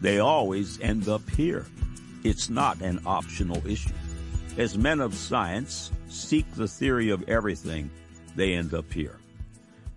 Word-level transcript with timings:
they 0.00 0.18
always 0.18 0.80
end 0.80 1.08
up 1.08 1.28
here. 1.30 1.66
It's 2.24 2.50
not 2.50 2.80
an 2.80 3.00
optional 3.06 3.66
issue. 3.66 3.94
As 4.56 4.76
men 4.76 5.00
of 5.00 5.14
science 5.14 5.90
seek 6.08 6.50
the 6.54 6.68
theory 6.68 7.10
of 7.10 7.28
everything, 7.28 7.90
they 8.36 8.54
end 8.54 8.74
up 8.74 8.92
here. 8.92 9.18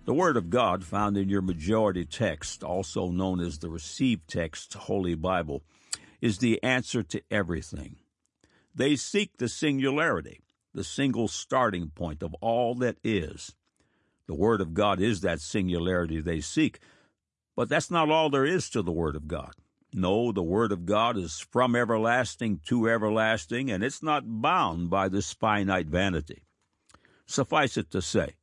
The 0.04 0.14
Word 0.14 0.36
of 0.36 0.50
God 0.50 0.84
found 0.84 1.16
in 1.16 1.28
your 1.28 1.42
majority 1.42 2.04
text, 2.04 2.62
also 2.62 3.08
known 3.08 3.40
as 3.40 3.58
the 3.58 3.70
received 3.70 4.28
text, 4.28 4.74
Holy 4.74 5.14
Bible, 5.14 5.62
is 6.20 6.38
the 6.38 6.62
answer 6.62 7.02
to 7.02 7.22
everything. 7.30 7.96
They 8.74 8.96
seek 8.96 9.38
the 9.38 9.48
singularity, 9.48 10.40
the 10.74 10.84
single 10.84 11.28
starting 11.28 11.88
point 11.88 12.22
of 12.22 12.34
all 12.40 12.74
that 12.76 12.98
is. 13.02 13.54
The 14.26 14.34
Word 14.34 14.60
of 14.60 14.74
God 14.74 15.00
is 15.00 15.22
that 15.22 15.40
singularity 15.40 16.20
they 16.20 16.40
seek, 16.40 16.80
but 17.56 17.68
that's 17.68 17.90
not 17.90 18.10
all 18.10 18.30
there 18.30 18.44
is 18.44 18.68
to 18.70 18.82
the 18.82 18.92
Word 18.92 19.16
of 19.16 19.28
God. 19.28 19.54
No, 19.96 20.32
the 20.32 20.42
Word 20.42 20.72
of 20.72 20.86
God 20.86 21.16
is 21.16 21.38
from 21.38 21.76
everlasting 21.76 22.60
to 22.66 22.90
everlasting, 22.90 23.70
and 23.70 23.84
it's 23.84 24.02
not 24.02 24.24
bound 24.26 24.90
by 24.90 25.08
this 25.08 25.32
finite 25.32 25.86
vanity. 25.86 26.42
Suffice 27.26 27.76
it 27.76 27.92
to 27.92 28.02
say, 28.02 28.34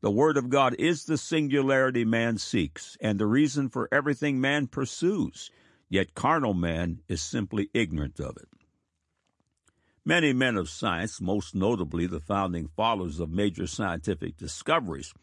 the 0.00 0.10
Word 0.10 0.36
of 0.36 0.50
God 0.50 0.74
is 0.80 1.04
the 1.04 1.16
singularity 1.16 2.04
man 2.04 2.38
seeks, 2.38 2.96
and 3.00 3.20
the 3.20 3.26
reason 3.26 3.68
for 3.68 3.88
everything 3.92 4.40
man 4.40 4.66
pursues, 4.66 5.48
yet 5.88 6.14
carnal 6.14 6.54
man 6.54 7.02
is 7.06 7.22
simply 7.22 7.70
ignorant 7.72 8.18
of 8.18 8.36
it. 8.36 8.48
Many 10.04 10.32
men 10.32 10.56
of 10.56 10.68
science, 10.68 11.20
most 11.20 11.54
notably 11.54 12.08
the 12.08 12.18
founding 12.18 12.66
fathers 12.66 13.20
of 13.20 13.30
major 13.30 13.68
scientific 13.68 14.36
discoveries, 14.36 15.14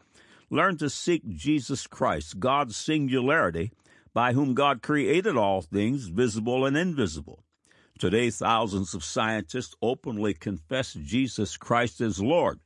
learned 0.48 0.78
to 0.78 0.88
seek 0.88 1.28
Jesus 1.28 1.86
Christ, 1.86 2.40
God's 2.40 2.74
singularity, 2.74 3.70
by 4.14 4.32
whom 4.32 4.54
God 4.54 4.80
created 4.80 5.36
all 5.36 5.60
things, 5.60 6.06
visible 6.06 6.64
and 6.64 6.76
invisible. 6.76 7.44
Today, 7.98 8.30
thousands 8.30 8.94
of 8.94 9.04
scientists 9.04 9.74
openly 9.82 10.34
confess 10.34 10.94
Jesus 10.94 11.56
Christ 11.56 12.00
as 12.00 12.20
Lord. 12.20 12.60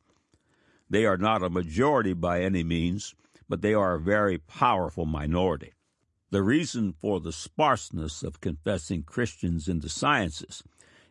They 0.90 1.04
are 1.06 1.16
not 1.16 1.42
a 1.42 1.50
majority 1.50 2.12
by 2.12 2.42
any 2.42 2.62
means, 2.62 3.14
but 3.48 3.62
they 3.62 3.74
are 3.74 3.94
a 3.94 4.00
very 4.00 4.38
powerful 4.38 5.06
minority. 5.06 5.72
The 6.30 6.42
reason 6.42 6.92
for 6.92 7.20
the 7.20 7.32
sparseness 7.32 8.22
of 8.22 8.42
confessing 8.42 9.02
Christians 9.02 9.68
in 9.68 9.80
the 9.80 9.88
sciences 9.88 10.62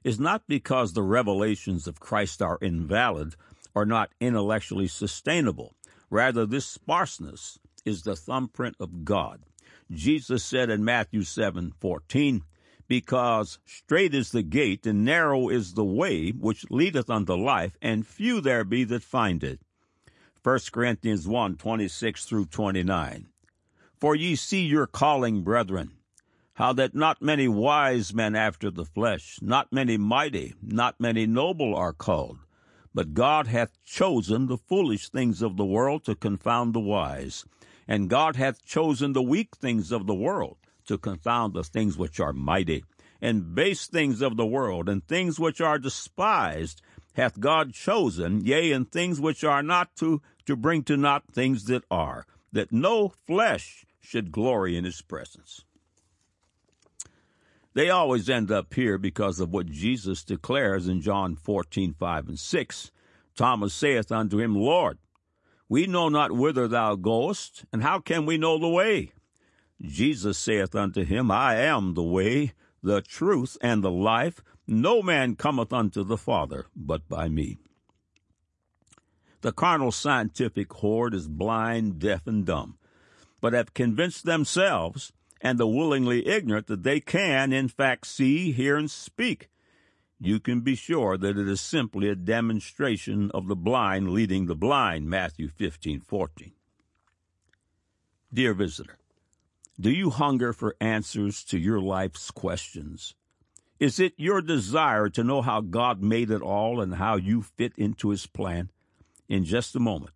is 0.03 0.19
not 0.19 0.43
because 0.47 0.93
the 0.93 1.03
revelations 1.03 1.87
of 1.87 1.99
Christ 1.99 2.41
are 2.41 2.59
invalid 2.61 3.35
or 3.73 3.85
not 3.85 4.11
intellectually 4.19 4.87
sustainable. 4.87 5.73
Rather, 6.09 6.45
this 6.45 6.67
sparseness 6.67 7.57
is 7.85 8.03
the 8.03 8.15
thumbprint 8.15 8.75
of 8.79 9.03
God. 9.03 9.41
Jesus 9.91 10.43
said 10.43 10.69
in 10.69 10.83
Matthew 10.83 11.23
7 11.23 11.71
14, 11.79 12.43
Because 12.89 13.57
straight 13.65 14.13
is 14.13 14.31
the 14.31 14.43
gate, 14.43 14.85
and 14.85 15.05
narrow 15.05 15.47
is 15.47 15.75
the 15.75 15.85
way 15.85 16.31
which 16.31 16.69
leadeth 16.69 17.09
unto 17.09 17.35
life, 17.35 17.77
and 17.81 18.05
few 18.05 18.41
there 18.41 18.65
be 18.65 18.83
that 18.83 19.01
find 19.01 19.45
it. 19.45 19.61
1 20.43 20.59
Corinthians 20.73 21.25
1 21.25 21.55
26 21.55 22.25
through 22.25 22.47
29. 22.47 23.27
For 23.97 24.13
ye 24.13 24.35
see 24.35 24.65
your 24.65 24.87
calling, 24.87 25.41
brethren, 25.41 25.93
how 26.55 26.73
that 26.73 26.93
not 26.93 27.21
many 27.21 27.47
wise 27.47 28.13
men 28.13 28.35
after 28.35 28.69
the 28.69 28.85
flesh, 28.85 29.39
not 29.41 29.71
many 29.71 29.95
mighty, 29.95 30.53
not 30.61 30.99
many 30.99 31.25
noble 31.25 31.73
are 31.73 31.93
called. 31.93 32.39
But 32.93 33.13
God 33.13 33.47
hath 33.47 33.81
chosen 33.85 34.47
the 34.47 34.57
foolish 34.57 35.07
things 35.09 35.41
of 35.41 35.55
the 35.55 35.65
world 35.65 36.03
to 36.05 36.15
confound 36.15 36.73
the 36.73 36.81
wise 36.81 37.45
and 37.87 38.09
God 38.09 38.35
hath 38.35 38.65
chosen 38.65 39.13
the 39.13 39.21
weak 39.21 39.55
things 39.55 39.91
of 39.91 40.07
the 40.07 40.15
world 40.15 40.57
to 40.87 40.97
confound 40.97 41.53
the 41.53 41.63
things 41.63 41.97
which 41.97 42.19
are 42.19 42.33
mighty, 42.33 42.83
and 43.21 43.55
base 43.55 43.87
things 43.87 44.21
of 44.21 44.37
the 44.37 44.45
world, 44.45 44.89
and 44.89 45.05
things 45.07 45.39
which 45.39 45.61
are 45.61 45.79
despised 45.79 46.81
hath 47.13 47.39
God 47.39 47.73
chosen, 47.73 48.45
yea, 48.45 48.71
and 48.71 48.91
things 48.91 49.19
which 49.19 49.43
are 49.43 49.63
not 49.63 49.95
to, 49.97 50.21
to 50.45 50.55
bring 50.55 50.83
to 50.83 50.95
naught 50.95 51.23
things 51.31 51.65
that 51.65 51.83
are, 51.89 52.25
that 52.51 52.71
no 52.71 53.09
flesh 53.25 53.85
should 53.99 54.31
glory 54.31 54.77
in 54.77 54.85
his 54.85 55.01
presence. 55.01 55.63
They 57.73 57.89
always 57.89 58.29
end 58.29 58.51
up 58.51 58.73
here 58.73 58.97
because 58.97 59.39
of 59.39 59.51
what 59.51 59.67
Jesus 59.67 60.23
declares 60.23 60.87
in 60.87 61.01
John 61.01 61.35
14, 61.35 61.93
5 61.93 62.27
and 62.29 62.39
6. 62.39 62.91
Thomas 63.35 63.73
saith 63.73 64.11
unto 64.11 64.39
him, 64.39 64.55
Lord, 64.55 64.97
we 65.69 65.85
know 65.85 66.09
not 66.09 66.31
whither 66.31 66.67
thou 66.67 66.95
goest, 66.95 67.65
and 67.71 67.83
how 67.83 67.99
can 67.99 68.25
we 68.25 68.37
know 68.37 68.57
the 68.57 68.67
way? 68.67 69.11
Jesus 69.81 70.37
saith 70.37 70.73
unto 70.75 71.03
him, 71.03 71.29
I 71.29 71.55
am 71.55 71.93
the 71.93 72.03
way, 72.03 72.53
the 72.81 73.01
truth, 73.01 73.57
and 73.61 73.83
the 73.83 73.91
life. 73.91 74.41
No 74.65 75.01
man 75.01 75.35
cometh 75.35 75.71
unto 75.71 76.03
the 76.03 76.17
Father 76.17 76.65
but 76.75 77.07
by 77.07 77.29
me. 77.29 77.57
The 79.41 79.51
carnal 79.51 79.91
scientific 79.91 80.71
horde 80.73 81.13
is 81.13 81.27
blind, 81.27 81.99
deaf, 81.99 82.25
and 82.25 82.45
dumb, 82.45 82.77
but 83.39 83.53
have 83.53 83.73
convinced 83.73 84.25
themselves 84.25 85.13
and 85.41 85.59
the 85.59 85.67
willingly 85.67 86.27
ignorant 86.27 86.67
that 86.67 86.83
they 86.83 86.99
can, 86.99 87.53
in 87.53 87.67
fact, 87.67 88.07
see, 88.07 88.51
hear, 88.51 88.75
and 88.75 88.89
speak 88.89 89.49
you 90.19 90.39
can 90.39 90.61
be 90.61 90.75
sure 90.75 91.17
that 91.17 91.37
it 91.37 91.47
is 91.47 91.61
simply 91.61 92.09
a 92.09 92.15
demonstration 92.15 93.29
of 93.31 93.47
the 93.47 93.55
blind 93.55 94.09
leading 94.11 94.47
the 94.47 94.55
blind, 94.55 95.09
Matthew 95.09 95.47
15, 95.47 96.01
14. 96.01 96.53
Dear 98.33 98.53
visitor, 98.53 98.97
do 99.79 99.91
you 99.91 100.09
hunger 100.09 100.53
for 100.53 100.75
answers 100.81 101.43
to 101.45 101.59
your 101.59 101.79
life's 101.79 102.31
questions? 102.31 103.13
Is 103.79 103.99
it 103.99 104.13
your 104.17 104.41
desire 104.41 105.07
to 105.09 105.23
know 105.23 105.43
how 105.43 105.61
God 105.61 106.01
made 106.01 106.31
it 106.31 106.41
all 106.41 106.81
and 106.81 106.95
how 106.95 107.15
you 107.15 107.43
fit 107.43 107.73
into 107.77 108.09
His 108.09 108.25
plan? 108.25 108.71
In 109.29 109.45
just 109.45 109.75
a 109.75 109.79
moment, 109.79 110.15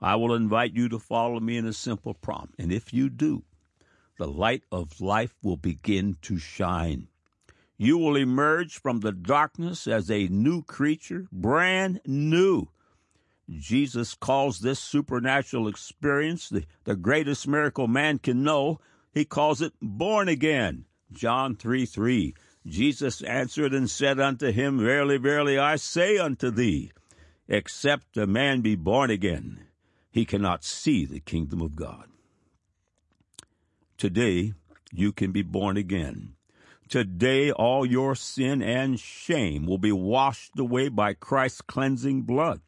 I 0.00 0.16
will 0.16 0.34
invite 0.34 0.74
you 0.74 0.90
to 0.90 0.98
follow 0.98 1.40
me 1.40 1.56
in 1.56 1.66
a 1.66 1.72
simple 1.72 2.12
prompt, 2.12 2.54
and 2.58 2.70
if 2.70 2.92
you 2.92 3.08
do, 3.08 3.44
the 4.18 4.28
light 4.28 4.64
of 4.70 5.00
life 5.00 5.34
will 5.42 5.56
begin 5.56 6.16
to 6.22 6.38
shine. 6.38 7.08
You 7.78 7.96
will 7.96 8.16
emerge 8.16 8.80
from 8.80 9.00
the 9.00 9.12
darkness 9.12 9.86
as 9.86 10.10
a 10.10 10.26
new 10.26 10.62
creature, 10.64 11.28
brand 11.30 12.00
new. 12.04 12.68
Jesus 13.48 14.14
calls 14.14 14.58
this 14.58 14.80
supernatural 14.80 15.68
experience 15.68 16.48
the, 16.48 16.64
the 16.84 16.96
greatest 16.96 17.46
miracle 17.46 17.86
man 17.86 18.18
can 18.18 18.42
know. 18.42 18.80
He 19.14 19.24
calls 19.24 19.62
it 19.62 19.72
born 19.80 20.28
again. 20.28 20.86
John 21.12 21.54
3 21.54 21.86
3. 21.86 22.34
Jesus 22.66 23.22
answered 23.22 23.72
and 23.72 23.88
said 23.88 24.18
unto 24.18 24.50
him, 24.50 24.78
Verily, 24.78 25.16
verily, 25.16 25.56
I 25.56 25.76
say 25.76 26.18
unto 26.18 26.50
thee, 26.50 26.90
except 27.46 28.16
a 28.16 28.26
man 28.26 28.60
be 28.60 28.74
born 28.74 29.10
again, 29.10 29.64
he 30.10 30.24
cannot 30.24 30.64
see 30.64 31.06
the 31.06 31.20
kingdom 31.20 31.62
of 31.62 31.76
God. 31.76 32.08
Today, 33.96 34.52
you 34.92 35.12
can 35.12 35.32
be 35.32 35.42
born 35.42 35.76
again. 35.76 36.34
Today, 36.88 37.52
all 37.52 37.84
your 37.84 38.14
sin 38.14 38.62
and 38.62 38.98
shame 38.98 39.66
will 39.66 39.78
be 39.78 39.92
washed 39.92 40.58
away 40.58 40.88
by 40.88 41.12
Christ's 41.12 41.60
cleansing 41.60 42.22
blood. 42.22 42.62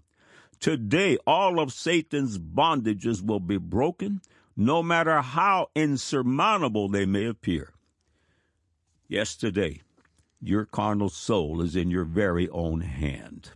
Today, 0.58 1.16
all 1.26 1.58
of 1.58 1.72
Satan's 1.72 2.38
bondages 2.38 3.24
will 3.24 3.40
be 3.40 3.56
broken, 3.56 4.20
no 4.54 4.82
matter 4.82 5.22
how 5.22 5.70
insurmountable 5.74 6.88
they 6.90 7.06
may 7.06 7.24
appear. 7.24 7.72
Yesterday, 9.08 9.80
your 10.42 10.66
carnal 10.66 11.08
soul 11.08 11.62
is 11.62 11.74
in 11.74 11.90
your 11.90 12.04
very 12.04 12.46
own 12.50 12.82
hand. 12.82 13.52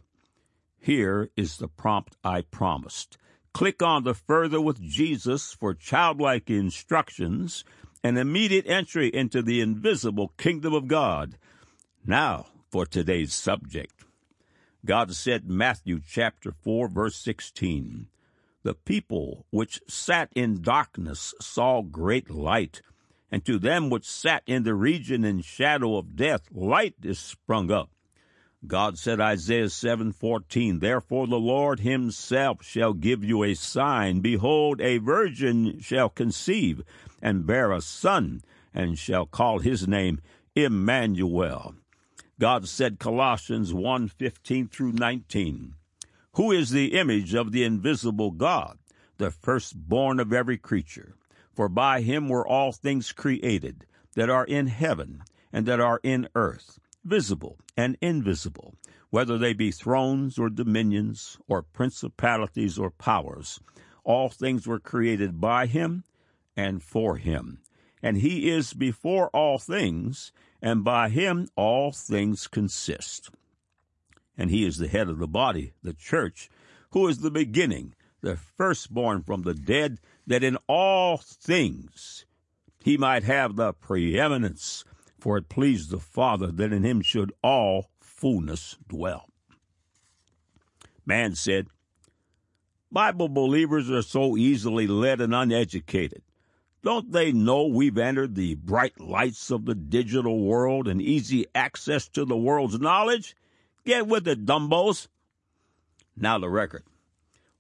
Here 0.81 1.29
is 1.37 1.59
the 1.59 1.69
prompt 1.69 2.17
I 2.25 2.41
promised. 2.41 3.19
Click 3.53 3.83
on 3.83 4.05
the 4.05 4.15
Further 4.15 4.61
with 4.61 4.81
Jesus 4.81 5.53
for 5.53 5.75
childlike 5.75 6.49
instructions 6.49 7.65
an 8.05 8.19
immediate 8.19 8.69
entry 8.69 9.09
into 9.09 9.41
the 9.41 9.62
invisible 9.62 10.29
kingdom 10.37 10.75
of 10.75 10.87
God. 10.87 11.39
Now 12.06 12.49
for 12.71 12.85
today's 12.85 13.33
subject. 13.33 14.05
God 14.85 15.15
said, 15.15 15.49
Matthew 15.49 16.01
chapter 16.06 16.53
4, 16.53 16.89
verse 16.89 17.17
16, 17.17 18.09
The 18.62 18.75
people 18.75 19.47
which 19.49 19.81
sat 19.89 20.29
in 20.35 20.61
darkness 20.61 21.33
saw 21.41 21.81
great 21.81 22.29
light, 22.29 22.83
and 23.31 23.43
to 23.47 23.59
them 23.59 23.89
which 23.89 24.05
sat 24.05 24.43
in 24.47 24.65
the 24.65 24.75
region 24.75 25.25
and 25.25 25.43
shadow 25.43 25.97
of 25.97 26.15
death, 26.15 26.43
light 26.53 26.97
is 27.03 27.19
sprung 27.19 27.71
up. 27.71 27.89
God 28.66 28.99
said, 28.99 29.20
Isaiah 29.20 29.66
7:14, 29.66 30.81
Therefore 30.81 31.26
the 31.26 31.38
Lord 31.38 31.81
himself 31.81 32.64
shall 32.64 32.93
give 32.93 33.22
you 33.22 33.43
a 33.43 33.55
sign. 33.55 34.20
Behold, 34.20 34.81
a 34.81 34.99
virgin 34.99 35.81
shall 35.81 36.08
conceive 36.08 36.82
and 37.20 37.46
bear 37.46 37.72
a 37.72 37.81
son, 37.81 38.43
and 38.72 38.99
shall 38.99 39.26
call 39.26 39.58
his 39.58 39.87
name 39.87 40.20
Emmanuel. 40.55 41.75
God 42.40 42.69
said 42.69 42.99
Colossians 42.99 43.72
1:15 43.72 44.69
through 44.69 44.93
19, 44.93 45.75
Who 46.32 46.50
is 46.50 46.70
the 46.70 46.94
image 46.94 47.34
of 47.34 47.52
the 47.52 47.64
invisible 47.64 48.31
God, 48.31 48.78
the 49.19 49.31
firstborn 49.31 50.19
of 50.19 50.32
every 50.32 50.58
creature? 50.58 51.14
For 51.52 51.69
by 51.69 52.00
him 52.00 52.28
were 52.28 52.46
all 52.46 52.72
things 52.72 53.12
created, 53.12 53.87
that 54.14 54.31
are 54.31 54.44
in 54.44 54.66
heaven 54.66 55.22
and 55.52 55.66
that 55.66 55.81
are 55.81 56.00
in 56.02 56.28
earth, 56.34 56.81
visible 57.05 57.59
and 57.77 57.97
invisible, 58.01 58.75
whether 59.11 59.39
they 59.39 59.53
be 59.53 59.71
thrones 59.71 60.39
or 60.39 60.49
dominions 60.49 61.39
or 61.47 61.62
principalities 61.62 62.79
or 62.79 62.91
powers. 62.91 63.61
All 64.03 64.29
things 64.29 64.67
were 64.67 64.81
created 64.81 65.41
by 65.41 65.67
him 65.67 66.05
and 66.56 66.83
for 66.83 67.17
him. 67.17 67.61
And 68.03 68.19
he 68.19 68.51
is 68.51 68.75
before 68.75 69.29
all 69.29 69.59
things, 69.59 70.33
and 70.61 70.85
by 70.85 71.09
him 71.09 71.49
all 71.56 71.91
things 71.91 72.47
consist. 72.47 73.31
And 74.37 74.50
he 74.50 74.67
is 74.67 74.79
the 74.79 74.89
head 74.89 75.09
of 75.09 75.19
the 75.19 75.29
body, 75.29 75.73
the 75.83 75.95
church, 75.95 76.50
who 76.91 77.09
is 77.09 77.19
the 77.19 77.31
beginning, 77.31 77.95
the 78.21 78.37
firstborn 78.37 79.23
from 79.23 79.43
the 79.43 79.55
dead, 79.55 80.00
that 80.27 80.45
in 80.45 80.59
all 80.67 81.17
things 81.19 82.27
he 82.83 82.97
might 82.97 83.25
have 83.25 83.57
the 83.57 83.73
preeminence. 83.73 84.85
For 85.25 85.38
it 85.38 85.49
pleased 85.49 85.88
the 85.88 86.00
Father 86.00 86.49
that 86.49 86.71
in 86.71 86.85
him 86.85 87.00
should 87.00 87.32
all 87.43 87.88
fullness 87.99 88.76
dwell. 88.87 89.31
Man 91.06 91.35
said, 91.35 91.69
Bible 92.93 93.31
believers 93.31 93.91
are 93.91 94.03
so 94.03 94.37
easily 94.37 94.87
led 94.87 95.23
and 95.23 95.35
uneducated. 95.35 96.21
Don't 96.82 97.11
they 97.11 97.32
know 97.32 97.65
we've 97.65 97.97
entered 97.97 98.35
the 98.35 98.56
bright 98.56 99.00
lights 99.00 99.50
of 99.50 99.65
the 99.65 99.75
digital 99.75 100.44
world 100.44 100.87
and 100.87 101.00
easy 101.00 101.47
access 101.55 102.06
to 102.09 102.26
the 102.26 102.37
world's 102.37 102.79
knowledge? 102.79 103.35
Get 103.87 104.06
with 104.06 104.29
it, 104.29 104.44
dumbos. 104.44 105.09
Now 106.15 106.38
the 106.38 106.50
record. 106.50 106.82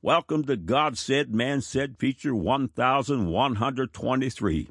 Welcome 0.02 0.44
to 0.44 0.58
God 0.58 0.98
Said, 0.98 1.34
Man 1.34 1.62
Said 1.62 1.96
feature 1.96 2.34
1123 2.34 4.68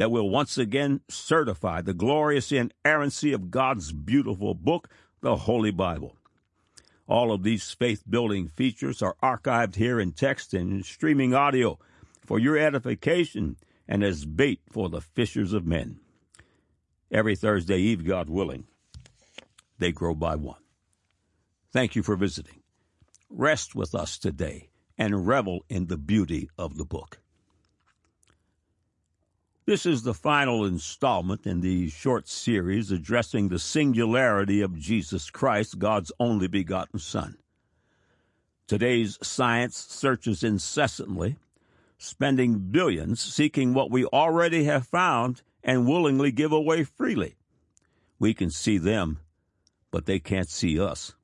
that 0.00 0.10
will 0.10 0.30
once 0.30 0.56
again 0.56 1.02
certify 1.10 1.82
the 1.82 1.92
glorious 1.92 2.50
inerrancy 2.52 3.34
of 3.34 3.50
God's 3.50 3.92
beautiful 3.92 4.54
book, 4.54 4.88
the 5.20 5.36
Holy 5.36 5.70
Bible. 5.70 6.16
All 7.06 7.30
of 7.30 7.42
these 7.42 7.70
faith 7.72 8.02
building 8.08 8.48
features 8.48 9.02
are 9.02 9.14
archived 9.22 9.74
here 9.74 10.00
in 10.00 10.12
text 10.12 10.54
and 10.54 10.86
streaming 10.86 11.34
audio 11.34 11.78
for 12.24 12.38
your 12.38 12.56
edification 12.56 13.56
and 13.86 14.02
as 14.02 14.24
bait 14.24 14.62
for 14.72 14.88
the 14.88 15.02
fishers 15.02 15.52
of 15.52 15.66
men. 15.66 16.00
Every 17.12 17.36
Thursday 17.36 17.76
Eve, 17.76 18.06
God 18.06 18.30
willing, 18.30 18.64
they 19.78 19.92
grow 19.92 20.14
by 20.14 20.34
one. 20.34 20.62
Thank 21.74 21.94
you 21.94 22.02
for 22.02 22.16
visiting. 22.16 22.62
Rest 23.28 23.74
with 23.74 23.94
us 23.94 24.16
today 24.16 24.70
and 24.96 25.26
revel 25.26 25.66
in 25.68 25.88
the 25.88 25.98
beauty 25.98 26.48
of 26.56 26.78
the 26.78 26.86
book. 26.86 27.20
This 29.70 29.86
is 29.86 30.02
the 30.02 30.14
final 30.14 30.64
installment 30.64 31.46
in 31.46 31.60
the 31.60 31.88
short 31.90 32.26
series 32.26 32.90
addressing 32.90 33.48
the 33.48 33.60
singularity 33.60 34.62
of 34.62 34.76
Jesus 34.76 35.30
Christ, 35.30 35.78
God's 35.78 36.10
only 36.18 36.48
begotten 36.48 36.98
Son. 36.98 37.36
Today's 38.66 39.16
science 39.22 39.76
searches 39.76 40.42
incessantly, 40.42 41.36
spending 41.98 42.58
billions 42.72 43.20
seeking 43.20 43.72
what 43.72 43.92
we 43.92 44.06
already 44.06 44.64
have 44.64 44.88
found 44.88 45.42
and 45.62 45.86
willingly 45.86 46.32
give 46.32 46.50
away 46.50 46.82
freely. 46.82 47.36
We 48.18 48.34
can 48.34 48.50
see 48.50 48.76
them, 48.76 49.20
but 49.92 50.04
they 50.04 50.18
can't 50.18 50.50
see 50.50 50.80
us. 50.80 51.14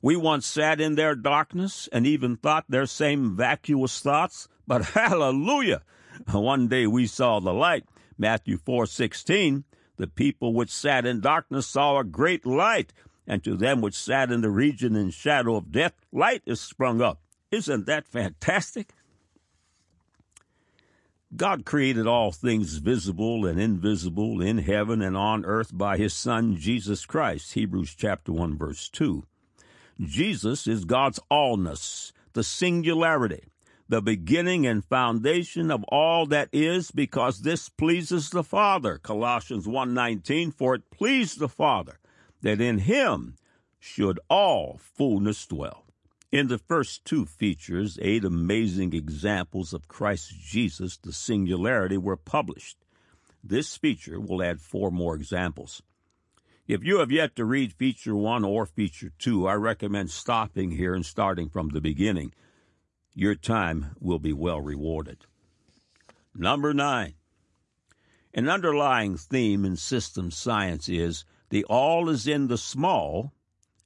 We 0.00 0.14
once 0.14 0.46
sat 0.46 0.80
in 0.80 0.94
their 0.94 1.16
darkness 1.16 1.88
and 1.92 2.06
even 2.06 2.36
thought 2.36 2.66
their 2.68 2.86
same 2.86 3.34
vacuous 3.34 3.98
thoughts, 3.98 4.46
but 4.68 4.84
hallelujah! 4.94 5.82
One 6.32 6.68
day 6.68 6.86
we 6.86 7.06
saw 7.06 7.40
the 7.40 7.52
light. 7.52 7.84
Matthew 8.18 8.58
4:16, 8.58 9.64
the 9.96 10.06
people 10.06 10.54
which 10.54 10.70
sat 10.70 11.06
in 11.06 11.20
darkness 11.20 11.66
saw 11.66 11.98
a 11.98 12.04
great 12.04 12.46
light, 12.46 12.92
and 13.26 13.42
to 13.44 13.56
them 13.56 13.80
which 13.80 13.94
sat 13.94 14.30
in 14.30 14.40
the 14.40 14.50
region 14.50 14.96
and 14.96 15.12
shadow 15.12 15.56
of 15.56 15.72
death, 15.72 15.94
light 16.12 16.42
is 16.46 16.60
sprung 16.60 17.00
up. 17.00 17.20
Isn't 17.50 17.86
that 17.86 18.06
fantastic? 18.06 18.94
God 21.34 21.64
created 21.64 22.06
all 22.06 22.30
things 22.30 22.76
visible 22.76 23.46
and 23.46 23.58
invisible 23.58 24.42
in 24.42 24.58
heaven 24.58 25.00
and 25.00 25.16
on 25.16 25.46
earth 25.46 25.70
by 25.72 25.96
his 25.96 26.12
son 26.12 26.56
Jesus 26.56 27.06
Christ. 27.06 27.54
Hebrews 27.54 27.94
chapter 27.96 28.32
1 28.32 28.58
verse 28.58 28.88
2. 28.90 29.24
Jesus 30.00 30.66
is 30.66 30.84
God's 30.84 31.20
allness, 31.30 32.12
the 32.34 32.44
singularity, 32.44 33.44
the 33.92 34.00
beginning 34.00 34.66
and 34.66 34.82
foundation 34.82 35.70
of 35.70 35.84
all 35.88 36.24
that 36.24 36.48
is 36.50 36.90
because 36.90 37.42
this 37.42 37.68
pleases 37.68 38.30
the 38.30 38.42
Father. 38.42 38.96
Colossians 38.96 39.66
1:19 39.66 40.50
for 40.50 40.76
it 40.76 40.88
pleased 40.88 41.38
the 41.38 41.46
Father 41.46 42.00
that 42.40 42.58
in 42.58 42.78
him 42.78 43.36
should 43.78 44.18
all 44.30 44.78
fullness 44.78 45.46
dwell. 45.46 45.84
In 46.30 46.48
the 46.48 46.56
first 46.56 47.04
two 47.04 47.26
features, 47.26 47.98
eight 48.00 48.24
amazing 48.24 48.94
examples 48.94 49.74
of 49.74 49.88
Christ 49.88 50.40
Jesus, 50.40 50.96
the 50.96 51.12
singularity, 51.12 51.98
were 51.98 52.16
published. 52.16 52.78
This 53.44 53.76
feature 53.76 54.18
will 54.18 54.42
add 54.42 54.62
four 54.62 54.90
more 54.90 55.14
examples. 55.14 55.82
If 56.66 56.82
you 56.82 57.00
have 57.00 57.12
yet 57.12 57.36
to 57.36 57.44
read 57.44 57.74
feature 57.74 58.16
one 58.16 58.42
or 58.42 58.64
feature 58.64 59.12
two, 59.18 59.46
I 59.46 59.52
recommend 59.52 60.10
stopping 60.10 60.70
here 60.70 60.94
and 60.94 61.04
starting 61.04 61.50
from 61.50 61.68
the 61.68 61.82
beginning. 61.82 62.32
Your 63.14 63.34
time 63.34 63.94
will 64.00 64.18
be 64.18 64.32
well 64.32 64.60
rewarded. 64.60 65.26
Number 66.34 66.72
nine. 66.72 67.14
An 68.32 68.48
underlying 68.48 69.18
theme 69.18 69.66
in 69.66 69.76
system 69.76 70.30
science 70.30 70.88
is 70.88 71.26
the 71.50 71.64
all 71.64 72.08
is 72.08 72.26
in 72.26 72.48
the 72.48 72.56
small, 72.56 73.34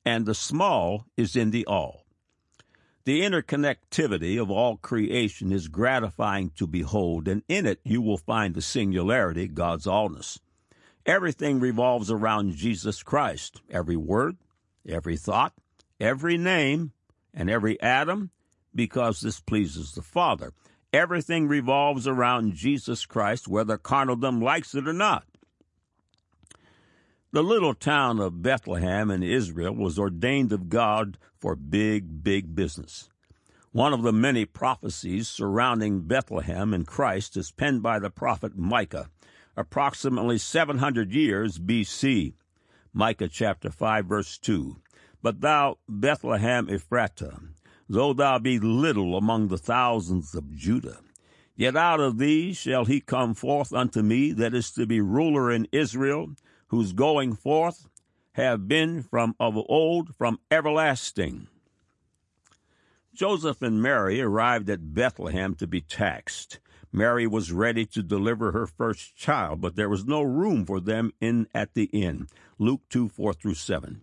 and 0.04 0.24
the 0.24 0.34
small 0.34 1.06
is 1.16 1.34
in 1.34 1.50
the 1.50 1.66
all. 1.66 2.06
The 3.04 3.22
interconnectivity 3.22 4.40
of 4.40 4.50
all 4.50 4.76
creation 4.76 5.50
is 5.50 5.66
gratifying 5.66 6.50
to 6.56 6.66
behold, 6.68 7.26
and 7.26 7.42
in 7.48 7.66
it 7.66 7.80
you 7.82 8.00
will 8.00 8.18
find 8.18 8.54
the 8.54 8.62
singularity, 8.62 9.48
God's 9.48 9.86
allness. 9.86 10.38
Everything 11.04 11.58
revolves 11.58 12.10
around 12.10 12.54
Jesus 12.54 13.02
Christ. 13.02 13.60
Every 13.70 13.96
word, 13.96 14.36
every 14.88 15.16
thought, 15.16 15.52
every 16.00 16.38
name, 16.38 16.92
and 17.34 17.50
every 17.50 17.80
atom, 17.80 18.30
because 18.76 19.20
this 19.20 19.40
pleases 19.40 19.92
the 19.92 20.02
Father. 20.02 20.52
Everything 20.92 21.48
revolves 21.48 22.06
around 22.06 22.54
Jesus 22.54 23.04
Christ, 23.04 23.48
whether 23.48 23.76
carnaldom 23.76 24.40
likes 24.42 24.74
it 24.74 24.86
or 24.86 24.92
not. 24.92 25.24
The 27.32 27.42
little 27.42 27.74
town 27.74 28.20
of 28.20 28.42
Bethlehem 28.42 29.10
in 29.10 29.22
Israel 29.22 29.74
was 29.74 29.98
ordained 29.98 30.52
of 30.52 30.68
God 30.68 31.18
for 31.38 31.56
big, 31.56 32.22
big 32.22 32.54
business. 32.54 33.08
One 33.72 33.92
of 33.92 34.02
the 34.02 34.12
many 34.12 34.44
prophecies 34.44 35.28
surrounding 35.28 36.02
Bethlehem 36.02 36.72
and 36.72 36.86
Christ 36.86 37.36
is 37.36 37.50
penned 37.50 37.82
by 37.82 37.98
the 37.98 38.10
prophet 38.10 38.56
Micah 38.56 39.10
approximately 39.56 40.38
700 40.38 41.12
years 41.12 41.58
BC. 41.58 42.34
Micah 42.92 43.28
chapter 43.28 43.70
5 43.70 44.06
verse 44.06 44.38
2. 44.38 44.76
But 45.22 45.40
thou, 45.40 45.78
Bethlehem 45.88 46.68
Ephratah, 46.68 47.48
though 47.88 48.12
thou 48.12 48.38
be 48.38 48.58
little 48.58 49.16
among 49.16 49.48
the 49.48 49.58
thousands 49.58 50.34
of 50.34 50.54
Judah, 50.54 51.00
yet 51.54 51.76
out 51.76 52.00
of 52.00 52.18
thee 52.18 52.52
shall 52.52 52.84
he 52.84 53.00
come 53.00 53.34
forth 53.34 53.72
unto 53.72 54.02
me 54.02 54.32
that 54.32 54.54
is 54.54 54.70
to 54.72 54.86
be 54.86 55.00
ruler 55.00 55.50
in 55.50 55.68
Israel, 55.72 56.34
whose 56.68 56.92
going 56.92 57.34
forth 57.34 57.88
have 58.32 58.68
been 58.68 59.02
from 59.02 59.34
of 59.40 59.56
old, 59.56 60.14
from 60.16 60.38
everlasting. 60.50 61.48
Joseph 63.14 63.62
and 63.62 63.80
Mary 63.80 64.20
arrived 64.20 64.68
at 64.68 64.92
Bethlehem 64.92 65.54
to 65.54 65.66
be 65.66 65.80
taxed. 65.80 66.58
Mary 66.92 67.26
was 67.26 67.50
ready 67.50 67.86
to 67.86 68.02
deliver 68.02 68.52
her 68.52 68.66
first 68.66 69.16
child, 69.16 69.60
but 69.60 69.74
there 69.74 69.88
was 69.88 70.04
no 70.04 70.22
room 70.22 70.66
for 70.66 70.80
them 70.80 71.12
in 71.20 71.48
at 71.54 71.72
the 71.74 71.84
inn. 71.84 72.28
Luke 72.58 72.82
2 72.90 73.08
4 73.08 73.32
through 73.32 73.54
7. 73.54 74.02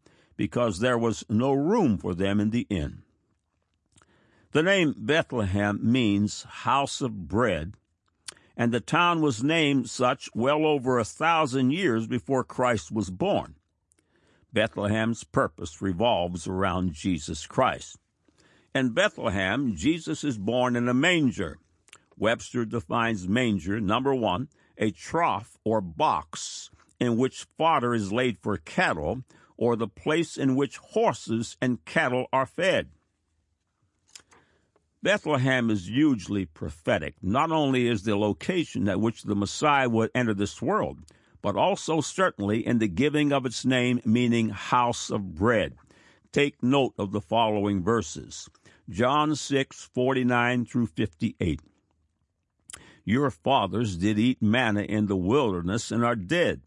because 0.37 0.79
there 0.79 0.97
was 0.97 1.23
no 1.29 1.51
room 1.51 1.97
for 1.97 2.13
them 2.13 2.39
in 2.39 2.49
the 2.49 2.67
inn. 2.69 3.03
The 4.51 4.63
name 4.63 4.95
Bethlehem 4.97 5.79
means 5.81 6.43
house 6.43 7.01
of 7.01 7.27
bread, 7.27 7.73
and 8.57 8.73
the 8.73 8.81
town 8.81 9.21
was 9.21 9.43
named 9.43 9.89
such 9.89 10.29
well 10.35 10.65
over 10.65 10.99
a 10.99 11.05
thousand 11.05 11.71
years 11.71 12.05
before 12.05 12.43
Christ 12.43 12.91
was 12.91 13.09
born. 13.09 13.55
Bethlehem's 14.53 15.23
purpose 15.23 15.81
revolves 15.81 16.47
around 16.47 16.93
Jesus 16.93 17.47
Christ. 17.47 17.97
In 18.75 18.89
Bethlehem, 18.89 19.75
Jesus 19.75 20.23
is 20.23 20.37
born 20.37 20.75
in 20.75 20.89
a 20.89 20.93
manger. 20.93 21.57
Webster 22.17 22.65
defines 22.65 23.27
manger, 23.27 23.79
number 23.79 24.13
one, 24.13 24.49
a 24.77 24.91
trough 24.91 25.57
or 25.63 25.79
box 25.79 26.69
in 26.99 27.17
which 27.17 27.47
fodder 27.57 27.93
is 27.95 28.11
laid 28.11 28.37
for 28.39 28.57
cattle, 28.57 29.23
or 29.61 29.75
the 29.75 29.87
place 29.87 30.37
in 30.37 30.55
which 30.55 30.77
horses 30.77 31.55
and 31.61 31.85
cattle 31.85 32.25
are 32.33 32.47
fed. 32.47 32.89
Bethlehem 35.03 35.69
is 35.69 35.87
hugely 35.87 36.47
prophetic. 36.47 37.13
Not 37.21 37.51
only 37.51 37.87
is 37.87 38.01
the 38.01 38.17
location 38.17 38.89
at 38.89 38.99
which 38.99 39.21
the 39.21 39.35
Messiah 39.35 39.87
would 39.87 40.09
enter 40.15 40.33
this 40.33 40.63
world, 40.63 40.97
but 41.43 41.55
also 41.55 42.01
certainly 42.01 42.65
in 42.65 42.79
the 42.79 42.87
giving 42.87 43.31
of 43.31 43.45
its 43.45 43.63
name, 43.63 44.01
meaning 44.03 44.49
house 44.49 45.11
of 45.11 45.35
bread. 45.35 45.75
Take 46.31 46.63
note 46.63 46.95
of 46.97 47.11
the 47.11 47.21
following 47.21 47.83
verses 47.83 48.49
John 48.89 49.35
6 49.35 49.89
49 49.93 50.65
through 50.65 50.87
58. 50.87 51.61
Your 53.05 53.29
fathers 53.29 53.95
did 53.95 54.17
eat 54.17 54.41
manna 54.41 54.81
in 54.81 55.05
the 55.05 55.15
wilderness 55.15 55.91
and 55.91 56.03
are 56.03 56.15
dead. 56.15 56.61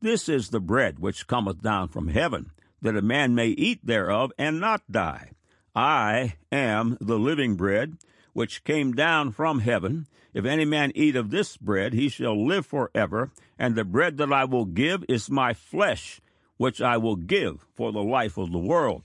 This 0.00 0.28
is 0.28 0.50
the 0.50 0.60
bread 0.60 1.00
which 1.00 1.26
cometh 1.26 1.60
down 1.60 1.88
from 1.88 2.08
heaven, 2.08 2.52
that 2.80 2.96
a 2.96 3.02
man 3.02 3.34
may 3.34 3.48
eat 3.48 3.84
thereof 3.84 4.30
and 4.38 4.60
not 4.60 4.82
die. 4.90 5.32
I 5.74 6.34
am 6.52 6.96
the 7.00 7.18
living 7.18 7.56
bread 7.56 7.96
which 8.32 8.62
came 8.62 8.92
down 8.92 9.32
from 9.32 9.58
heaven. 9.58 10.06
If 10.32 10.44
any 10.44 10.64
man 10.64 10.92
eat 10.94 11.16
of 11.16 11.30
this 11.30 11.56
bread, 11.56 11.94
he 11.94 12.08
shall 12.08 12.46
live 12.46 12.64
forever. 12.66 13.32
And 13.58 13.74
the 13.74 13.84
bread 13.84 14.18
that 14.18 14.32
I 14.32 14.44
will 14.44 14.66
give 14.66 15.04
is 15.08 15.28
my 15.28 15.52
flesh, 15.52 16.20
which 16.56 16.80
I 16.80 16.96
will 16.96 17.16
give 17.16 17.66
for 17.74 17.90
the 17.90 18.02
life 18.02 18.38
of 18.38 18.52
the 18.52 18.58
world. 18.58 19.02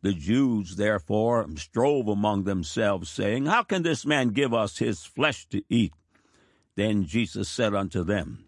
The 0.00 0.14
Jews 0.14 0.76
therefore 0.76 1.46
strove 1.56 2.08
among 2.08 2.44
themselves, 2.44 3.10
saying, 3.10 3.44
How 3.46 3.64
can 3.64 3.82
this 3.82 4.06
man 4.06 4.28
give 4.28 4.54
us 4.54 4.78
his 4.78 5.04
flesh 5.04 5.46
to 5.48 5.62
eat? 5.68 5.92
Then 6.76 7.04
Jesus 7.04 7.50
said 7.50 7.74
unto 7.74 8.04
them, 8.04 8.47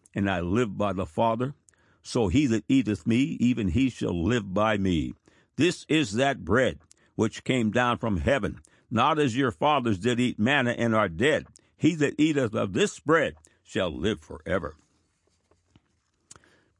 and 0.13 0.29
I 0.29 0.41
live 0.41 0.77
by 0.77 0.93
the 0.93 1.05
Father, 1.05 1.53
so 2.01 2.27
he 2.27 2.47
that 2.47 2.65
eateth 2.67 3.05
me, 3.05 3.37
even 3.39 3.69
he 3.69 3.89
shall 3.89 4.23
live 4.23 4.53
by 4.53 4.77
me. 4.77 5.13
This 5.55 5.85
is 5.87 6.13
that 6.13 6.43
bread 6.43 6.79
which 7.15 7.43
came 7.43 7.71
down 7.71 7.97
from 7.97 8.17
heaven, 8.17 8.59
not 8.89 9.19
as 9.19 9.37
your 9.37 9.51
fathers 9.51 9.99
did 9.99 10.19
eat 10.19 10.39
manna 10.39 10.71
and 10.71 10.95
are 10.95 11.09
dead. 11.09 11.45
He 11.77 11.95
that 11.95 12.15
eateth 12.17 12.55
of 12.55 12.73
this 12.73 12.99
bread 12.99 13.35
shall 13.63 13.89
live 13.89 14.21
forever. 14.21 14.75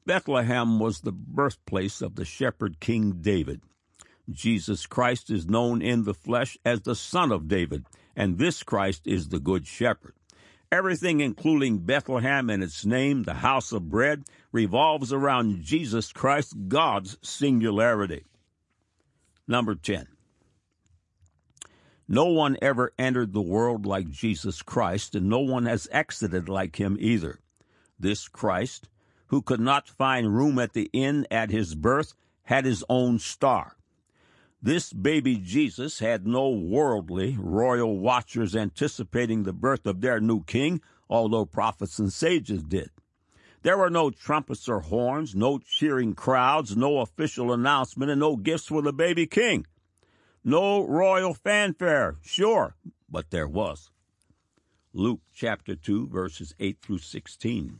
Bethlehem 0.05 0.79
was 0.79 1.01
the 1.01 1.11
birthplace 1.11 2.01
of 2.01 2.15
the 2.15 2.25
shepherd 2.25 2.79
King 2.79 3.19
David. 3.21 3.61
Jesus 4.29 4.85
Christ 4.85 5.29
is 5.29 5.47
known 5.47 5.81
in 5.81 6.03
the 6.03 6.13
flesh 6.13 6.57
as 6.65 6.81
the 6.81 6.95
Son 6.95 7.31
of 7.31 7.47
David, 7.47 7.85
and 8.15 8.38
this 8.38 8.63
Christ 8.63 9.05
is 9.05 9.29
the 9.29 9.39
Good 9.39 9.67
Shepherd. 9.67 10.13
Everything, 10.71 11.19
including 11.19 11.79
Bethlehem 11.79 12.49
and 12.49 12.63
its 12.63 12.85
name, 12.85 13.23
the 13.23 13.33
house 13.33 13.73
of 13.73 13.89
bread, 13.89 14.23
revolves 14.53 15.11
around 15.11 15.61
Jesus 15.61 16.13
Christ, 16.13 16.55
God's 16.69 17.17
singularity. 17.21 18.23
Number 19.47 19.75
10. 19.75 20.07
No 22.07 22.25
one 22.25 22.57
ever 22.61 22.93
entered 22.97 23.33
the 23.33 23.41
world 23.41 23.85
like 23.85 24.09
Jesus 24.09 24.61
Christ, 24.61 25.13
and 25.13 25.27
no 25.27 25.39
one 25.39 25.65
has 25.65 25.89
exited 25.91 26.47
like 26.47 26.77
him 26.77 26.97
either. 26.99 27.39
This 27.99 28.29
Christ, 28.29 28.87
who 29.27 29.41
could 29.41 29.59
not 29.59 29.89
find 29.89 30.33
room 30.33 30.57
at 30.57 30.73
the 30.73 30.89
inn 30.93 31.27
at 31.29 31.51
his 31.51 31.75
birth, 31.75 32.13
had 32.43 32.63
his 32.63 32.83
own 32.87 33.19
star. 33.19 33.75
This 34.63 34.93
baby 34.93 35.37
Jesus 35.37 35.97
had 35.97 36.27
no 36.27 36.49
worldly 36.49 37.35
royal 37.39 37.97
watchers 37.97 38.55
anticipating 38.55 39.41
the 39.41 39.53
birth 39.53 39.87
of 39.87 40.01
their 40.01 40.19
new 40.19 40.43
king, 40.43 40.81
although 41.09 41.45
prophets 41.45 41.97
and 41.97 42.13
sages 42.13 42.61
did. 42.61 42.91
There 43.63 43.79
were 43.79 43.89
no 43.89 44.11
trumpets 44.11 44.69
or 44.69 44.81
horns, 44.81 45.33
no 45.33 45.57
cheering 45.57 46.13
crowds, 46.13 46.77
no 46.77 46.99
official 46.99 47.51
announcement, 47.51 48.11
and 48.11 48.19
no 48.19 48.35
gifts 48.35 48.67
for 48.67 48.83
the 48.83 48.93
baby 48.93 49.25
king. 49.25 49.65
No 50.43 50.85
royal 50.85 51.33
fanfare, 51.33 52.17
sure, 52.21 52.75
but 53.09 53.31
there 53.31 53.47
was. 53.47 53.89
Luke 54.93 55.21
chapter 55.33 55.75
2, 55.75 56.07
verses 56.07 56.53
8 56.59 56.77
through 56.83 56.99
16. 56.99 57.79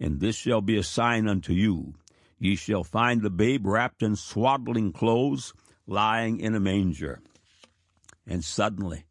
And 0.00 0.18
this 0.18 0.34
shall 0.34 0.62
be 0.62 0.78
a 0.78 0.82
sign 0.82 1.28
unto 1.28 1.52
you. 1.52 1.94
Ye 2.38 2.56
shall 2.56 2.82
find 2.82 3.20
the 3.20 3.30
babe 3.30 3.66
wrapped 3.66 4.02
in 4.02 4.16
swaddling 4.16 4.92
clothes, 4.92 5.52
lying 5.86 6.40
in 6.40 6.54
a 6.54 6.60
manger. 6.60 7.20
And 8.26 8.42
suddenly 8.42 9.04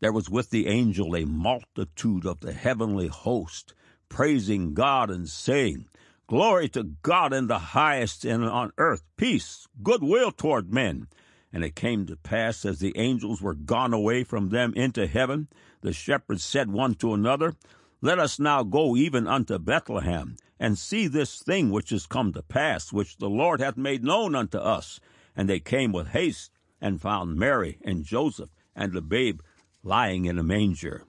there 0.00 0.12
was 0.12 0.30
with 0.30 0.50
the 0.50 0.66
angel 0.68 1.14
a 1.14 1.26
multitude 1.26 2.24
of 2.24 2.40
the 2.40 2.52
heavenly 2.52 3.08
host, 3.08 3.74
praising 4.08 4.72
God 4.74 5.10
and 5.10 5.28
saying, 5.28 5.86
Glory 6.26 6.68
to 6.70 6.84
God 7.02 7.32
in 7.32 7.48
the 7.48 7.58
highest, 7.58 8.24
and 8.24 8.44
on 8.44 8.72
earth 8.78 9.02
peace, 9.16 9.66
goodwill 9.82 10.30
toward 10.30 10.72
men. 10.72 11.08
And 11.52 11.64
it 11.64 11.74
came 11.74 12.06
to 12.06 12.16
pass, 12.16 12.64
as 12.64 12.78
the 12.78 12.96
angels 12.96 13.42
were 13.42 13.54
gone 13.54 13.92
away 13.92 14.22
from 14.22 14.50
them 14.50 14.72
into 14.74 15.08
heaven, 15.08 15.48
the 15.80 15.92
shepherds 15.92 16.44
said 16.44 16.70
one 16.70 16.94
to 16.94 17.12
another, 17.12 17.56
let 18.00 18.18
us 18.18 18.38
now 18.38 18.62
go 18.62 18.96
even 18.96 19.26
unto 19.26 19.58
Bethlehem, 19.58 20.36
and 20.58 20.78
see 20.78 21.06
this 21.06 21.42
thing 21.42 21.70
which 21.70 21.92
is 21.92 22.06
come 22.06 22.32
to 22.32 22.42
pass, 22.42 22.92
which 22.92 23.16
the 23.18 23.30
Lord 23.30 23.60
hath 23.60 23.76
made 23.76 24.04
known 24.04 24.34
unto 24.34 24.58
us. 24.58 25.00
And 25.36 25.48
they 25.48 25.60
came 25.60 25.92
with 25.92 26.08
haste, 26.08 26.52
and 26.80 27.00
found 27.00 27.36
Mary 27.36 27.78
and 27.84 28.04
Joseph, 28.04 28.50
and 28.74 28.92
the 28.92 29.02
babe 29.02 29.40
lying 29.82 30.24
in 30.24 30.38
a 30.38 30.42
manger. 30.42 31.04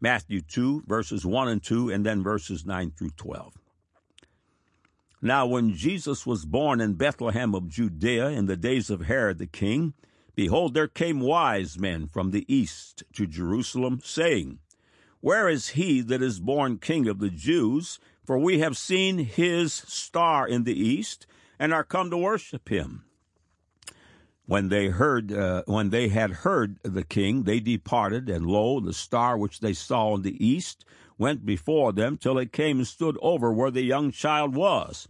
Matthew 0.00 0.40
2, 0.40 0.84
verses 0.86 1.24
1 1.24 1.48
and 1.48 1.62
2, 1.62 1.90
and 1.90 2.04
then 2.04 2.22
verses 2.22 2.66
9 2.66 2.92
through 2.96 3.10
12. 3.10 3.54
Now, 5.20 5.46
when 5.46 5.74
Jesus 5.74 6.26
was 6.26 6.44
born 6.44 6.80
in 6.80 6.94
Bethlehem 6.94 7.54
of 7.54 7.68
Judea 7.68 8.30
in 8.30 8.46
the 8.46 8.56
days 8.56 8.90
of 8.90 9.02
Herod 9.02 9.38
the 9.38 9.46
king, 9.46 9.94
behold, 10.34 10.74
there 10.74 10.88
came 10.88 11.20
wise 11.20 11.78
men 11.78 12.08
from 12.08 12.32
the 12.32 12.44
east 12.52 13.04
to 13.12 13.28
Jerusalem, 13.28 14.00
saying, 14.02 14.58
where 15.22 15.48
is 15.48 15.70
he 15.70 16.02
that 16.02 16.20
is 16.20 16.40
born 16.40 16.78
King 16.78 17.08
of 17.08 17.20
the 17.20 17.30
Jews? 17.30 17.98
For 18.24 18.38
we 18.38 18.58
have 18.58 18.76
seen 18.76 19.18
his 19.18 19.72
star 19.72 20.46
in 20.46 20.64
the 20.64 20.78
east, 20.78 21.26
and 21.58 21.72
are 21.72 21.84
come 21.84 22.10
to 22.10 22.16
worship 22.16 22.68
him. 22.68 23.04
When 24.46 24.68
they 24.68 24.88
heard, 24.88 25.32
uh, 25.32 25.62
when 25.66 25.90
they 25.90 26.08
had 26.08 26.30
heard 26.30 26.78
the 26.82 27.04
king, 27.04 27.44
they 27.44 27.60
departed, 27.60 28.28
and 28.28 28.46
lo, 28.46 28.80
the 28.80 28.92
star 28.92 29.38
which 29.38 29.60
they 29.60 29.72
saw 29.72 30.16
in 30.16 30.22
the 30.22 30.44
east 30.44 30.84
went 31.18 31.46
before 31.46 31.92
them 31.92 32.16
till 32.16 32.36
it 32.38 32.52
came 32.52 32.78
and 32.78 32.86
stood 32.86 33.16
over 33.22 33.52
where 33.52 33.70
the 33.70 33.82
young 33.82 34.10
child 34.10 34.56
was. 34.56 35.08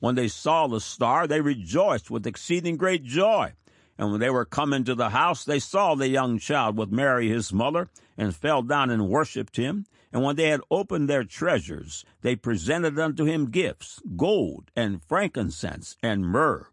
When 0.00 0.16
they 0.16 0.26
saw 0.26 0.66
the 0.66 0.80
star, 0.80 1.28
they 1.28 1.40
rejoiced 1.40 2.10
with 2.10 2.26
exceeding 2.26 2.76
great 2.76 3.04
joy. 3.04 3.52
And 3.98 4.10
when 4.10 4.20
they 4.20 4.30
were 4.30 4.44
come 4.44 4.72
into 4.72 4.94
the 4.94 5.10
house, 5.10 5.44
they 5.44 5.58
saw 5.58 5.94
the 5.94 6.08
young 6.08 6.38
child 6.38 6.76
with 6.76 6.90
Mary 6.90 7.28
his 7.28 7.52
mother, 7.52 7.88
and 8.16 8.34
fell 8.34 8.62
down 8.62 8.90
and 8.90 9.08
worshipped 9.08 9.56
him. 9.56 9.86
And 10.12 10.22
when 10.22 10.36
they 10.36 10.48
had 10.48 10.60
opened 10.70 11.08
their 11.08 11.24
treasures, 11.24 12.04
they 12.20 12.36
presented 12.36 12.98
unto 12.98 13.24
him 13.24 13.50
gifts, 13.50 14.00
gold, 14.16 14.70
and 14.76 15.02
frankincense, 15.02 15.96
and 16.02 16.26
myrrh. 16.26 16.68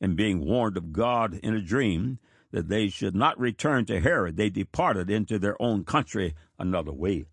And 0.00 0.16
being 0.16 0.44
warned 0.44 0.76
of 0.76 0.92
God 0.92 1.34
in 1.42 1.54
a 1.54 1.60
dream 1.60 2.18
that 2.50 2.68
they 2.68 2.88
should 2.88 3.14
not 3.14 3.38
return 3.38 3.84
to 3.86 4.00
Herod, 4.00 4.36
they 4.36 4.50
departed 4.50 5.10
into 5.10 5.38
their 5.38 5.60
own 5.60 5.84
country 5.84 6.34
another 6.58 6.92
way. 6.92 7.26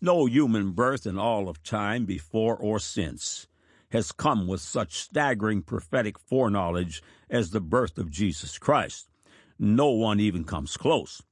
No 0.00 0.26
human 0.26 0.72
birth 0.72 1.06
in 1.06 1.18
all 1.18 1.48
of 1.48 1.62
time, 1.62 2.04
before 2.04 2.56
or 2.56 2.78
since, 2.78 3.46
has 3.94 4.10
come 4.10 4.48
with 4.48 4.60
such 4.60 4.98
staggering 4.98 5.62
prophetic 5.62 6.18
foreknowledge 6.18 7.00
as 7.30 7.50
the 7.50 7.60
birth 7.60 7.96
of 7.96 8.10
Jesus 8.10 8.58
Christ. 8.58 9.08
No 9.56 9.90
one 9.90 10.18
even 10.18 10.42
comes 10.42 10.76
close. 10.76 11.22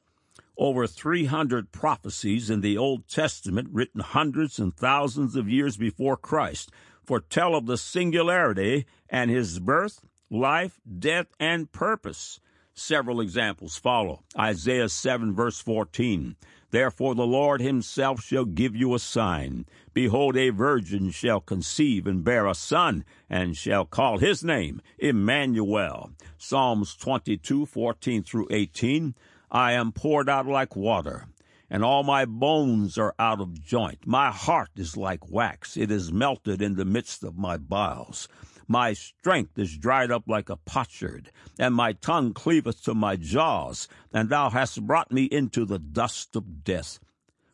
Over 0.57 0.87
300 0.87 1.73
prophecies 1.73 2.50
in 2.50 2.61
the 2.61 2.78
Old 2.78 3.09
Testament, 3.09 3.69
written 3.73 4.00
hundreds 4.00 4.61
and 4.61 4.73
thousands 4.73 5.35
of 5.35 5.49
years 5.49 5.76
before 5.76 6.16
Christ, 6.16 6.71
foretell 7.04 7.57
of 7.57 7.66
the 7.66 7.76
singularity 7.76 8.87
and 9.09 9.28
his 9.28 9.59
birth, 9.59 10.07
life, 10.31 10.81
death, 11.00 11.26
and 11.40 11.73
purpose. 11.73 12.38
Several 12.75 13.21
examples 13.21 13.76
follow. 13.76 14.23
Isaiah 14.38 14.88
7, 14.88 15.35
verse 15.35 15.61
14. 15.61 16.37
Therefore 16.73 17.14
the 17.14 17.26
Lord 17.26 17.61
himself 17.61 18.25
shall 18.25 18.47
give 18.47 18.75
you 18.75 18.95
a 18.95 18.99
sign. 18.99 19.67
Behold, 19.93 20.38
a 20.38 20.49
virgin 20.49 21.11
shall 21.11 21.41
conceive 21.41 22.07
and 22.07 22.25
bear 22.25 22.47
a 22.47 22.55
son, 22.55 23.05
and 23.29 23.55
shall 23.55 23.85
call 23.85 24.17
his 24.17 24.43
name 24.43 24.81
Emmanuel. 24.99 26.12
Psalms 26.38 26.97
22, 26.97 27.67
14 27.67 28.23
through 28.23 28.49
18. 28.50 29.14
I 29.50 29.73
am 29.73 29.93
poured 29.93 30.31
out 30.31 30.47
like 30.47 30.75
water, 30.75 31.26
and 31.69 31.85
all 31.85 32.05
my 32.05 32.25
bones 32.25 32.97
are 32.97 33.14
out 33.19 33.43
of 33.43 33.62
joint. 33.62 34.07
My 34.07 34.31
heart 34.31 34.71
is 34.75 34.97
like 34.97 35.31
wax, 35.31 35.76
it 35.76 35.91
is 35.91 36.11
melted 36.11 36.62
in 36.62 36.76
the 36.76 36.87
midst 36.87 37.23
of 37.23 37.37
my 37.37 37.59
bowels. 37.59 38.29
My 38.69 38.92
strength 38.92 39.59
is 39.59 39.76
dried 39.76 40.11
up 40.11 40.25
like 40.26 40.49
a 40.49 40.57
potsherd, 40.57 41.31
and 41.59 41.75
my 41.75 41.92
tongue 41.92 42.33
cleaveth 42.33 42.83
to 42.85 42.95
my 42.95 43.16
jaws, 43.16 43.88
and 44.12 44.28
thou 44.28 44.50
hast 44.50 44.87
brought 44.87 45.11
me 45.11 45.25
into 45.25 45.64
the 45.64 45.78
dust 45.78 46.37
of 46.37 46.64
death. 46.64 46.99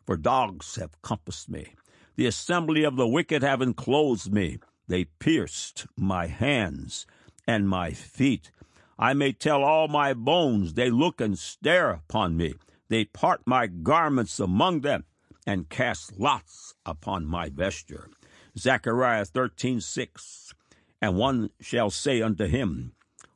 For 0.07 0.17
dogs 0.17 0.77
have 0.77 1.01
compassed 1.03 1.49
me. 1.49 1.75
The 2.17 2.27
assembly 2.27 2.85
of 2.85 2.97
the 2.97 3.07
wicked 3.07 3.43
have 3.43 3.63
enclosed 3.63 4.33
me. 4.33 4.59
They 4.87 5.05
pierced 5.05 5.87
my 5.97 6.27
hands 6.27 7.07
and 7.47 7.69
my 7.69 7.93
feet. 7.93 8.51
I 8.99 9.13
may 9.13 9.33
tell 9.33 9.63
all 9.63 9.87
my 9.87 10.15
bones, 10.15 10.75
they 10.75 10.91
look 10.91 11.21
and 11.21 11.39
stare 11.39 11.91
upon 11.91 12.37
me. 12.37 12.55
They 12.89 13.05
part 13.05 13.43
my 13.47 13.67
garments 13.67 14.41
among 14.41 14.81
them, 14.81 15.05
and 15.47 15.69
cast 15.69 16.19
lots 16.19 16.75
upon 16.85 17.27
my 17.27 17.49
vesture. 17.49 18.09
Zechariah 18.59 19.25
thirteen 19.25 19.81
six. 19.81 20.53
And 21.01 21.17
one 21.17 21.51
shall 21.61 21.91
say 21.91 22.23
unto 22.23 22.47
him, 22.47 22.93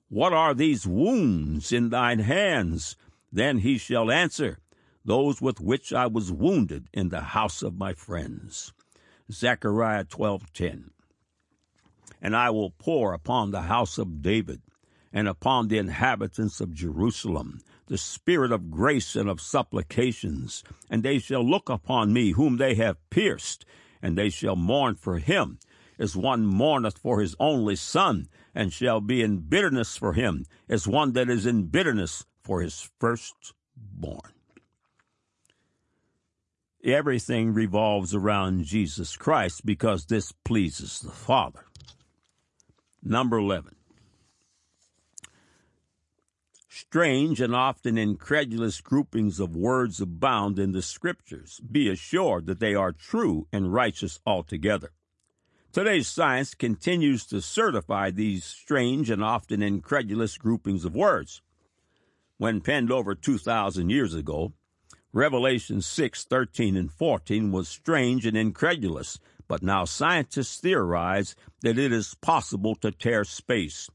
What 0.09 0.33
are 0.33 0.54
these 0.54 0.87
wounds 0.87 1.73
in 1.73 1.90
thine 1.90 2.19
hands? 2.19 2.97
Then 3.31 3.59
he 3.59 3.78
shall 3.78 4.11
answer, 4.11 4.59
Those 5.04 5.40
with 5.40 5.61
which 5.61 5.92
I 5.92 6.07
was 6.07 6.33
wounded 6.33 6.88
in 6.92 7.09
the 7.09 7.21
house 7.21 7.62
of 7.62 7.78
my 7.78 7.95
friends. 7.95 8.73
Zechariah 9.31 10.04
twelve 10.04 10.52
ten. 10.52 10.90
And 12.21 12.37
I 12.37 12.50
will 12.50 12.71
pour 12.71 13.12
upon 13.14 13.50
the 13.50 13.62
house 13.62 13.99
of 13.99 14.23
David 14.23 14.62
and 15.12 15.28
upon 15.28 15.69
the 15.69 15.78
inhabitants 15.78 16.61
of 16.61 16.73
Jerusalem 16.75 17.61
the 17.92 17.99
spirit 17.99 18.52
of 18.52 18.71
grace 18.71 19.14
and 19.14 19.28
of 19.28 19.40
supplications, 19.40 20.64
and 20.88 21.02
they 21.02 21.19
shall 21.19 21.47
look 21.47 21.69
upon 21.69 22.11
me 22.11 22.31
whom 22.31 22.57
they 22.57 22.75
have 22.75 22.97
pierced, 23.11 23.66
and 24.00 24.16
they 24.16 24.31
shall 24.31 24.57
mourn 24.57 24.95
for 24.95 25.19
him 25.19 25.59
as 25.99 26.17
one 26.17 26.47
mourneth 26.47 26.99
for 26.99 27.21
his 27.21 27.37
only 27.38 27.77
son, 27.77 28.29
and 28.55 28.73
shall 28.73 29.01
be 29.01 29.23
in 29.23 29.38
bitterness 29.38 29.97
for 29.97 30.12
him, 30.12 30.45
as 30.69 30.87
one 30.87 31.12
that 31.12 31.29
is 31.29 31.47
in 31.47 31.66
bitterness 31.66 32.25
for 32.43 32.61
his 32.62 32.90
firstborn. 32.99 34.33
Everything 36.85 37.55
revolves 37.55 38.14
around 38.14 38.64
Jesus 38.64 39.16
Christ 39.16 39.64
because 39.64 40.07
this 40.07 40.33
pleases 40.45 40.99
the 40.99 41.12
Father. 41.12 41.64
Number 43.03 43.38
11. 43.38 43.77
Strange 46.69 47.40
and 47.40 47.55
often 47.55 47.97
incredulous 47.97 48.81
groupings 48.81 49.38
of 49.38 49.57
words 49.57 50.01
abound 50.01 50.59
in 50.59 50.73
the 50.73 50.83
Scriptures. 50.83 51.61
Be 51.61 51.88
assured 51.88 52.47
that 52.47 52.61
they 52.61 52.75
are 52.75 52.93
true 52.93 53.47
and 53.53 53.73
righteous 53.73 54.19
altogether. 54.27 54.90
Today's 55.73 56.07
science 56.07 56.55
continues 56.55 57.25
to 57.29 57.41
certify 57.41 58.11
these 58.11 58.45
strange 58.45 59.09
and 59.09 59.25
often 59.25 59.63
incredulous 59.63 60.37
groupings 60.37 60.85
of 60.85 60.95
words. 60.95 61.41
When 62.37 62.61
penned 62.61 62.93
over 62.93 63.15
2,000 63.15 63.89
years 63.89 64.13
ago, 64.13 64.53
Revelation 65.15 65.81
6, 65.81 66.25
13, 66.25 66.77
and 66.77 66.93
14 66.93 67.53
was 67.53 67.71
strange 67.71 68.27
and 68.27 68.37
incredulous, 68.37 69.19
but 69.49 69.63
now 69.63 69.87
scientists 69.87 70.61
theorize 70.61 71.35
that 71.63 71.79
it 71.79 71.91
is 71.91 72.17
possible 72.21 72.75
to 72.75 72.91
tear 72.91 73.25
space. 73.25 73.89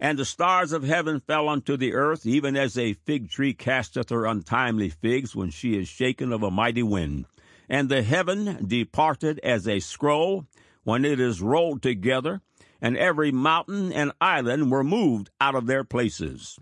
And 0.00 0.18
the 0.18 0.24
stars 0.24 0.72
of 0.72 0.82
heaven 0.82 1.20
fell 1.20 1.48
unto 1.48 1.76
the 1.76 1.94
earth, 1.94 2.26
even 2.26 2.56
as 2.56 2.76
a 2.76 2.94
fig 2.94 3.30
tree 3.30 3.54
casteth 3.54 4.08
her 4.08 4.26
untimely 4.26 4.88
figs 4.88 5.36
when 5.36 5.50
she 5.50 5.78
is 5.78 5.86
shaken 5.86 6.32
of 6.32 6.42
a 6.42 6.50
mighty 6.50 6.82
wind. 6.82 7.26
And 7.68 7.88
the 7.88 8.02
heaven 8.02 8.66
departed 8.66 9.38
as 9.44 9.68
a 9.68 9.78
scroll, 9.78 10.46
when 10.88 11.04
it 11.04 11.20
is 11.20 11.42
rolled 11.42 11.82
together, 11.82 12.40
and 12.80 12.96
every 12.96 13.30
mountain 13.30 13.92
and 13.92 14.10
island 14.22 14.70
were 14.70 14.82
moved 14.82 15.28
out 15.38 15.54
of 15.54 15.66
their 15.66 15.84
places. 15.84 16.58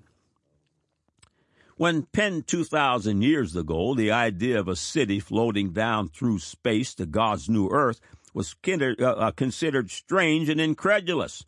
When 1.77 2.03
penned 2.03 2.49
2,000 2.49 3.23
years 3.23 3.55
ago, 3.55 3.95
the 3.95 4.11
idea 4.11 4.59
of 4.59 4.67
a 4.67 4.75
city 4.75 5.21
floating 5.21 5.71
down 5.71 6.09
through 6.09 6.41
space 6.41 6.93
to 6.97 7.07
God's 7.07 7.49
new 7.49 7.69
earth 7.69 8.01
was 8.35 8.57
uh, 8.67 9.05
uh, 9.05 9.31
considered 9.31 9.93
strange 9.93 10.49
and 10.49 10.61
incredulous. 10.61 11.47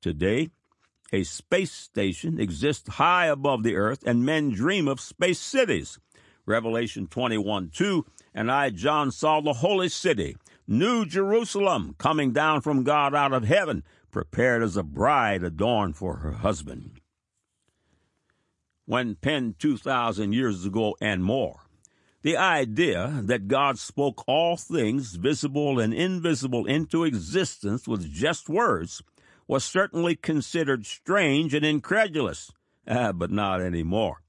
Today, 0.00 0.50
a 1.12 1.22
space 1.22 1.70
station 1.70 2.40
exists 2.40 2.88
high 2.94 3.26
above 3.26 3.62
the 3.62 3.76
earth, 3.76 4.02
and 4.04 4.26
men 4.26 4.50
dream 4.50 4.88
of 4.88 4.98
space 5.00 5.38
cities. 5.38 6.00
Revelation 6.44 7.06
21 7.06 7.70
2, 7.72 8.04
and 8.34 8.50
I, 8.50 8.70
John, 8.70 9.12
saw 9.12 9.40
the 9.40 9.52
holy 9.52 9.88
city, 9.88 10.36
New 10.68 11.06
Jerusalem 11.06 11.94
coming 11.96 12.32
down 12.32 12.60
from 12.60 12.82
God 12.82 13.14
out 13.14 13.32
of 13.32 13.44
heaven, 13.44 13.84
prepared 14.10 14.62
as 14.62 14.76
a 14.76 14.82
bride 14.82 15.44
adorned 15.44 15.96
for 15.96 16.16
her 16.16 16.32
husband. 16.32 17.00
When 18.84 19.16
penned 19.16 19.58
2,000 19.58 20.32
years 20.32 20.64
ago 20.64 20.96
and 21.00 21.22
more, 21.22 21.60
the 22.22 22.36
idea 22.36 23.20
that 23.22 23.46
God 23.46 23.78
spoke 23.78 24.24
all 24.26 24.56
things, 24.56 25.14
visible 25.14 25.78
and 25.78 25.94
invisible, 25.94 26.66
into 26.66 27.04
existence 27.04 27.86
with 27.86 28.10
just 28.10 28.48
words 28.48 29.02
was 29.46 29.64
certainly 29.64 30.16
considered 30.16 30.86
strange 30.86 31.54
and 31.54 31.64
incredulous, 31.64 32.50
uh, 32.88 33.12
but 33.14 33.30
not 33.30 33.60
anymore. 33.60 34.22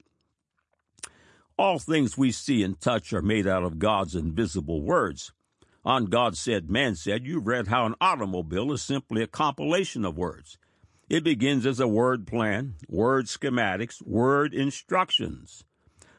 All 1.58 1.80
things 1.80 2.16
we 2.16 2.30
see 2.30 2.62
and 2.62 2.80
touch 2.80 3.12
are 3.12 3.22
made 3.22 3.48
out 3.48 3.64
of 3.64 3.80
God's 3.80 4.14
invisible 4.14 4.80
words. 4.80 5.32
On 5.88 6.04
God 6.04 6.36
Said, 6.36 6.68
Man 6.68 6.96
Said, 6.96 7.26
you've 7.26 7.46
read 7.46 7.68
how 7.68 7.86
an 7.86 7.94
automobile 7.98 8.74
is 8.74 8.82
simply 8.82 9.22
a 9.22 9.26
compilation 9.26 10.04
of 10.04 10.18
words. 10.18 10.58
It 11.08 11.24
begins 11.24 11.64
as 11.64 11.80
a 11.80 11.88
word 11.88 12.26
plan, 12.26 12.74
word 12.90 13.24
schematics, 13.24 14.06
word 14.06 14.52
instructions. 14.52 15.64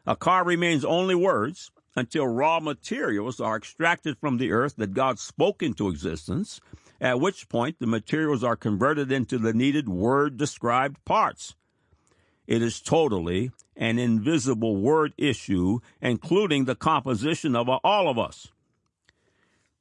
A 0.07 0.15
car 0.15 0.43
remains 0.43 0.83
only 0.83 1.13
words 1.13 1.69
until 1.95 2.25
raw 2.25 2.59
materials 2.59 3.39
are 3.39 3.57
extracted 3.57 4.17
from 4.17 4.37
the 4.37 4.51
earth 4.51 4.75
that 4.77 4.95
God 4.95 5.19
spoke 5.19 5.61
into 5.61 5.87
existence, 5.87 6.59
at 6.99 7.19
which 7.19 7.47
point 7.47 7.75
the 7.77 7.85
materials 7.85 8.43
are 8.43 8.55
converted 8.55 9.11
into 9.11 9.37
the 9.37 9.53
needed 9.53 9.87
word 9.87 10.35
described 10.35 10.97
parts. 11.05 11.53
It 12.47 12.63
is 12.63 12.81
totally 12.81 13.51
an 13.75 13.99
invisible 13.99 14.77
word 14.77 15.13
issue, 15.15 15.77
including 16.01 16.65
the 16.65 16.73
composition 16.73 17.55
of 17.55 17.69
all 17.69 18.09
of 18.09 18.17
us. 18.17 18.47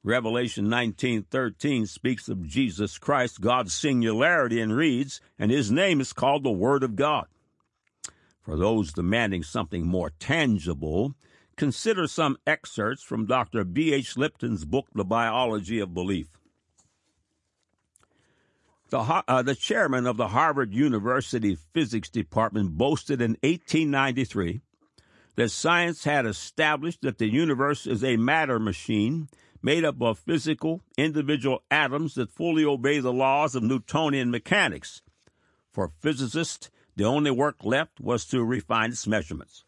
Revelation 0.03 0.69
19:13 0.69 1.85
speaks 1.85 2.29
of 2.29 2.47
Jesus 2.47 2.97
Christ, 2.97 3.41
God's 3.41 3.73
singularity 3.73 4.61
and 4.61 4.75
reads, 4.75 5.19
and 5.37 5.51
his 5.51 5.71
name 5.71 5.99
is 5.99 6.13
called 6.13 6.43
the 6.43 6.51
Word 6.51 6.83
of 6.83 6.95
God. 6.95 7.27
For 8.41 8.55
those 8.55 8.93
demanding 8.93 9.43
something 9.43 9.85
more 9.85 10.11
tangible, 10.17 11.15
consider 11.57 12.07
some 12.07 12.37
excerpts 12.47 13.03
from 13.03 13.25
Dr. 13.25 13.65
B.H. 13.65 14.15
Lipton's 14.17 14.63
book 14.63 14.87
The 14.95 15.03
Biology 15.03 15.79
of 15.79 15.93
Belief. 15.93 16.27
The, 18.89 18.99
uh, 18.99 19.41
the 19.43 19.53
chairman 19.53 20.07
of 20.07 20.17
the 20.17 20.29
Harvard 20.29 20.73
University 20.73 21.57
Physics 21.73 22.09
Department 22.09 22.77
boasted 22.77 23.21
in 23.21 23.31
1893 23.43 24.61
that 25.35 25.49
science 25.49 26.05
had 26.05 26.25
established 26.25 27.01
that 27.01 27.17
the 27.17 27.29
universe 27.29 27.85
is 27.85 28.03
a 28.03 28.17
matter 28.17 28.57
machine 28.57 29.27
made 29.61 29.83
up 29.83 30.01
of 30.01 30.19
physical, 30.19 30.81
individual 30.97 31.63
atoms 31.69 32.15
that 32.15 32.31
fully 32.31 32.63
obey 32.65 32.99
the 32.99 33.13
laws 33.13 33.55
of 33.55 33.63
Newtonian 33.63 34.31
mechanics. 34.31 35.01
For 35.71 35.91
physicists, 35.99 36.69
the 36.95 37.05
only 37.05 37.31
work 37.31 37.63
left 37.63 37.99
was 37.99 38.25
to 38.25 38.43
refine 38.43 38.91
its 38.91 39.07
measurements. 39.07 39.63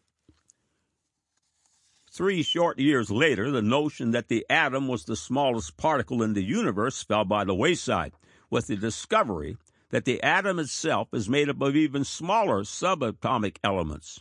Three 2.10 2.42
short 2.42 2.78
years 2.78 3.10
later, 3.10 3.50
the 3.50 3.62
notion 3.62 4.10
that 4.10 4.28
the 4.28 4.44
atom 4.50 4.86
was 4.86 5.04
the 5.04 5.16
smallest 5.16 5.78
particle 5.78 6.22
in 6.22 6.34
the 6.34 6.42
universe 6.42 7.02
fell 7.02 7.24
by 7.24 7.44
the 7.44 7.54
wayside, 7.54 8.12
with 8.50 8.66
the 8.66 8.76
discovery 8.76 9.56
that 9.88 10.04
the 10.04 10.22
atom 10.22 10.58
itself 10.58 11.08
is 11.12 11.28
made 11.28 11.48
up 11.48 11.62
of 11.62 11.74
even 11.74 12.04
smaller 12.04 12.64
subatomic 12.64 13.56
elements. 13.64 14.20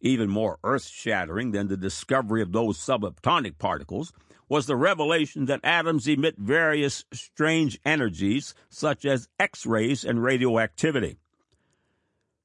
Even 0.00 0.28
more 0.28 0.58
earth 0.62 0.86
shattering 0.86 1.52
than 1.52 1.68
the 1.68 1.76
discovery 1.78 2.42
of 2.42 2.52
those 2.52 2.76
subatomic 2.78 3.58
particles 3.58 4.12
was 4.48 4.66
the 4.66 4.76
revelation 4.76 5.44
that 5.46 5.60
atoms 5.62 6.06
emit 6.06 6.36
various 6.38 7.04
strange 7.12 7.78
energies, 7.84 8.54
such 8.68 9.04
as 9.04 9.28
X 9.38 9.66
rays 9.66 10.04
and 10.04 10.22
radioactivity. 10.22 11.18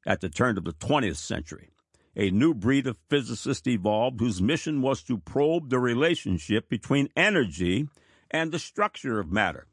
At 0.05 0.21
the 0.21 0.29
turn 0.29 0.57
of 0.57 0.65
the 0.65 0.73
20th 0.73 1.15
century, 1.15 1.69
a 2.15 2.29
new 2.29 2.53
breed 2.53 2.87
of 2.87 2.97
physicists 3.09 3.67
evolved 3.67 4.19
whose 4.19 4.41
mission 4.41 4.81
was 4.81 5.01
to 5.03 5.17
probe 5.17 5.69
the 5.69 5.79
relationship 5.79 6.69
between 6.69 7.09
energy 7.15 7.87
and 8.29 8.51
the 8.51 8.59
structure 8.59 9.19
of 9.19 9.31
matter. 9.31 9.67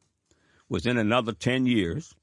Within 0.68 0.96
another 0.96 1.32
10 1.32 1.66
years, 1.66 2.14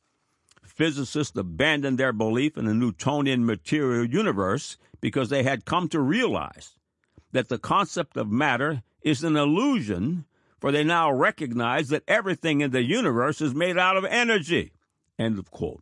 physicists 0.63 1.37
abandoned 1.37 1.97
their 1.97 2.13
belief 2.13 2.57
in 2.57 2.67
a 2.67 2.73
Newtonian 2.73 3.45
material 3.45 4.05
universe 4.05 4.77
because 5.01 5.29
they 5.29 5.43
had 5.43 5.65
come 5.65 5.89
to 5.89 5.99
realize 5.99 6.77
that 7.33 7.49
the 7.49 7.59
concept 7.59 8.15
of 8.15 8.31
matter 8.31 8.81
is 9.07 9.23
an 9.23 9.37
illusion, 9.37 10.25
for 10.59 10.71
they 10.71 10.83
now 10.83 11.09
recognize 11.09 11.87
that 11.87 12.03
everything 12.07 12.59
in 12.59 12.71
the 12.71 12.83
universe 12.83 13.39
is 13.39 13.55
made 13.55 13.77
out 13.77 13.95
of 13.95 14.03
energy. 14.03 14.73
End 15.17 15.39
of 15.39 15.49
quote. 15.49 15.81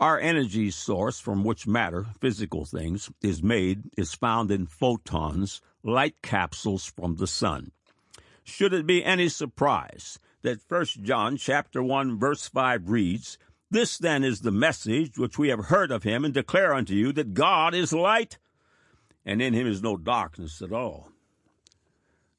Our 0.00 0.18
energy 0.18 0.70
source 0.70 1.20
from 1.20 1.44
which 1.44 1.66
matter, 1.66 2.06
physical 2.20 2.64
things, 2.64 3.10
is 3.22 3.42
made 3.42 3.84
is 3.96 4.14
found 4.14 4.50
in 4.50 4.66
photons, 4.66 5.60
light 5.82 6.16
capsules 6.22 6.86
from 6.86 7.16
the 7.16 7.26
sun. 7.26 7.70
Should 8.42 8.72
it 8.72 8.86
be 8.86 9.04
any 9.04 9.28
surprise 9.28 10.18
that 10.42 10.60
1 10.68 10.86
John 11.02 11.36
chapter 11.36 11.82
1 11.82 12.18
verse 12.18 12.48
5 12.48 12.88
reads, 12.88 13.38
This 13.70 13.96
then 13.96 14.24
is 14.24 14.40
the 14.40 14.50
message 14.50 15.18
which 15.18 15.38
we 15.38 15.48
have 15.48 15.66
heard 15.66 15.92
of 15.92 16.02
him 16.02 16.24
and 16.24 16.34
declare 16.34 16.74
unto 16.74 16.94
you 16.94 17.12
that 17.12 17.34
God 17.34 17.74
is 17.74 17.92
light, 17.92 18.38
and 19.28 19.42
in 19.42 19.52
him 19.52 19.66
is 19.66 19.82
no 19.82 19.98
darkness 19.98 20.62
at 20.62 20.72
all. 20.72 21.10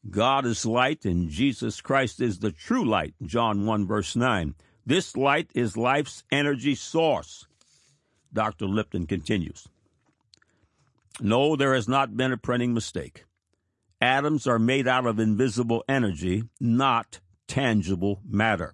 God 0.10 0.44
is 0.48 0.66
light 0.66 1.06
and 1.06 1.30
Jesus 1.30 1.82
Christ 1.82 2.20
is 2.20 2.40
the 2.40 2.52
true 2.52 2.84
light, 2.84 3.14
John 3.22 3.68
1 3.68 3.86
verse 3.86 4.16
9. 4.16 4.56
This 4.88 5.16
light 5.16 5.52
is 5.54 5.78
life's 5.78 6.24
energy 6.32 6.74
source. 6.74 7.46
Dr. 8.34 8.66
Lipton 8.66 9.06
continues. 9.06 9.68
No, 11.22 11.56
there 11.56 11.76
has 11.76 11.88
not 11.88 12.18
been 12.18 12.32
a 12.32 12.38
printing 12.38 12.74
mistake. 12.74 13.26
Atoms 14.02 14.48
are 14.48 14.58
made 14.58 14.88
out 14.88 15.06
of 15.06 15.20
invisible 15.20 15.84
energy, 15.88 16.46
not 16.60 17.20
tangible 17.48 18.20
matter. 18.28 18.74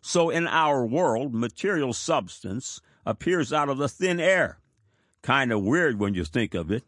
So 0.00 0.30
in 0.30 0.46
our 0.46 0.86
world, 0.86 1.34
material 1.34 1.94
substance 1.94 2.80
appears 3.04 3.52
out 3.52 3.68
of 3.68 3.78
the 3.78 3.88
thin 3.88 4.20
air. 4.20 4.60
Kind 5.22 5.50
of 5.50 5.64
weird 5.64 5.98
when 5.98 6.14
you 6.14 6.24
think 6.24 6.54
of 6.54 6.70
it. 6.70 6.84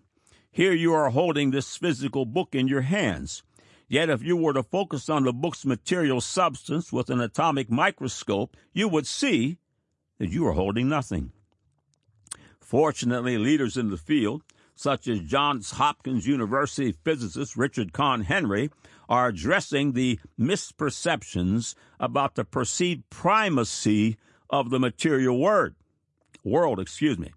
Here 0.55 0.75
you 0.75 0.93
are 0.93 1.09
holding 1.09 1.51
this 1.51 1.79
physical 1.79 2.27
book 2.27 2.55
in 2.55 2.69
your 2.69 2.83
hands. 2.83 3.43
Yet 3.89 4.11
if 4.11 4.23
you 4.23 4.37
were 4.37 4.53
to 4.53 4.63
focus 4.63 5.09
on 5.09 5.25
the 5.25 5.33
book's 5.33 5.65
material 5.65 6.21
substance 6.21 6.93
with 6.93 7.09
an 7.09 7.23
atomic 7.23 7.71
microscope, 7.71 8.55
you 8.75 8.87
would 8.87 9.07
see 9.07 9.57
that 10.19 10.29
you 10.29 10.47
are 10.47 10.53
holding 10.53 10.91
nothing. 10.91 11.33
Fortunately, 12.61 13.39
leaders 13.39 13.79
in 13.79 13.89
the 13.89 13.97
field, 13.97 14.43
such 14.75 15.09
as 15.09 15.21
Johns 15.21 15.71
Hopkins 15.73 16.27
University 16.27 16.93
physicist 17.03 17.57
Richard 17.57 17.95
Conn 17.95 18.21
Henry, 18.21 18.71
are 19.09 19.29
addressing 19.29 19.93
the 19.93 20.21
misperceptions 20.39 21.75
about 21.99 22.35
the 22.35 22.45
perceived 22.45 23.09
primacy 23.09 24.19
of 24.51 24.69
the 24.69 24.79
material 24.79 25.39
word, 25.39 25.77
world, 26.45 26.79
excuse 26.79 27.19
me. 27.19 27.33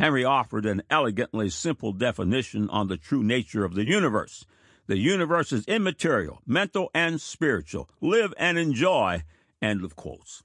Henry 0.00 0.24
offered 0.24 0.66
an 0.66 0.82
elegantly 0.90 1.50
simple 1.50 1.92
definition 1.92 2.68
on 2.70 2.88
the 2.88 2.96
true 2.96 3.22
nature 3.22 3.64
of 3.64 3.74
the 3.74 3.86
universe. 3.86 4.44
The 4.86 4.98
universe 4.98 5.52
is 5.52 5.64
immaterial, 5.66 6.40
mental, 6.46 6.90
and 6.92 7.20
spiritual. 7.20 7.88
Live 8.00 8.34
and 8.36 8.58
enjoy. 8.58 9.22
End 9.62 9.84
of 9.84 9.94
quotes. 9.94 10.42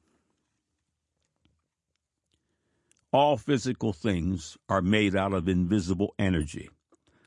all 3.16 3.38
physical 3.38 3.94
things 3.94 4.58
are 4.68 4.82
made 4.82 5.16
out 5.16 5.32
of 5.32 5.48
invisible 5.48 6.14
energy. 6.20 6.70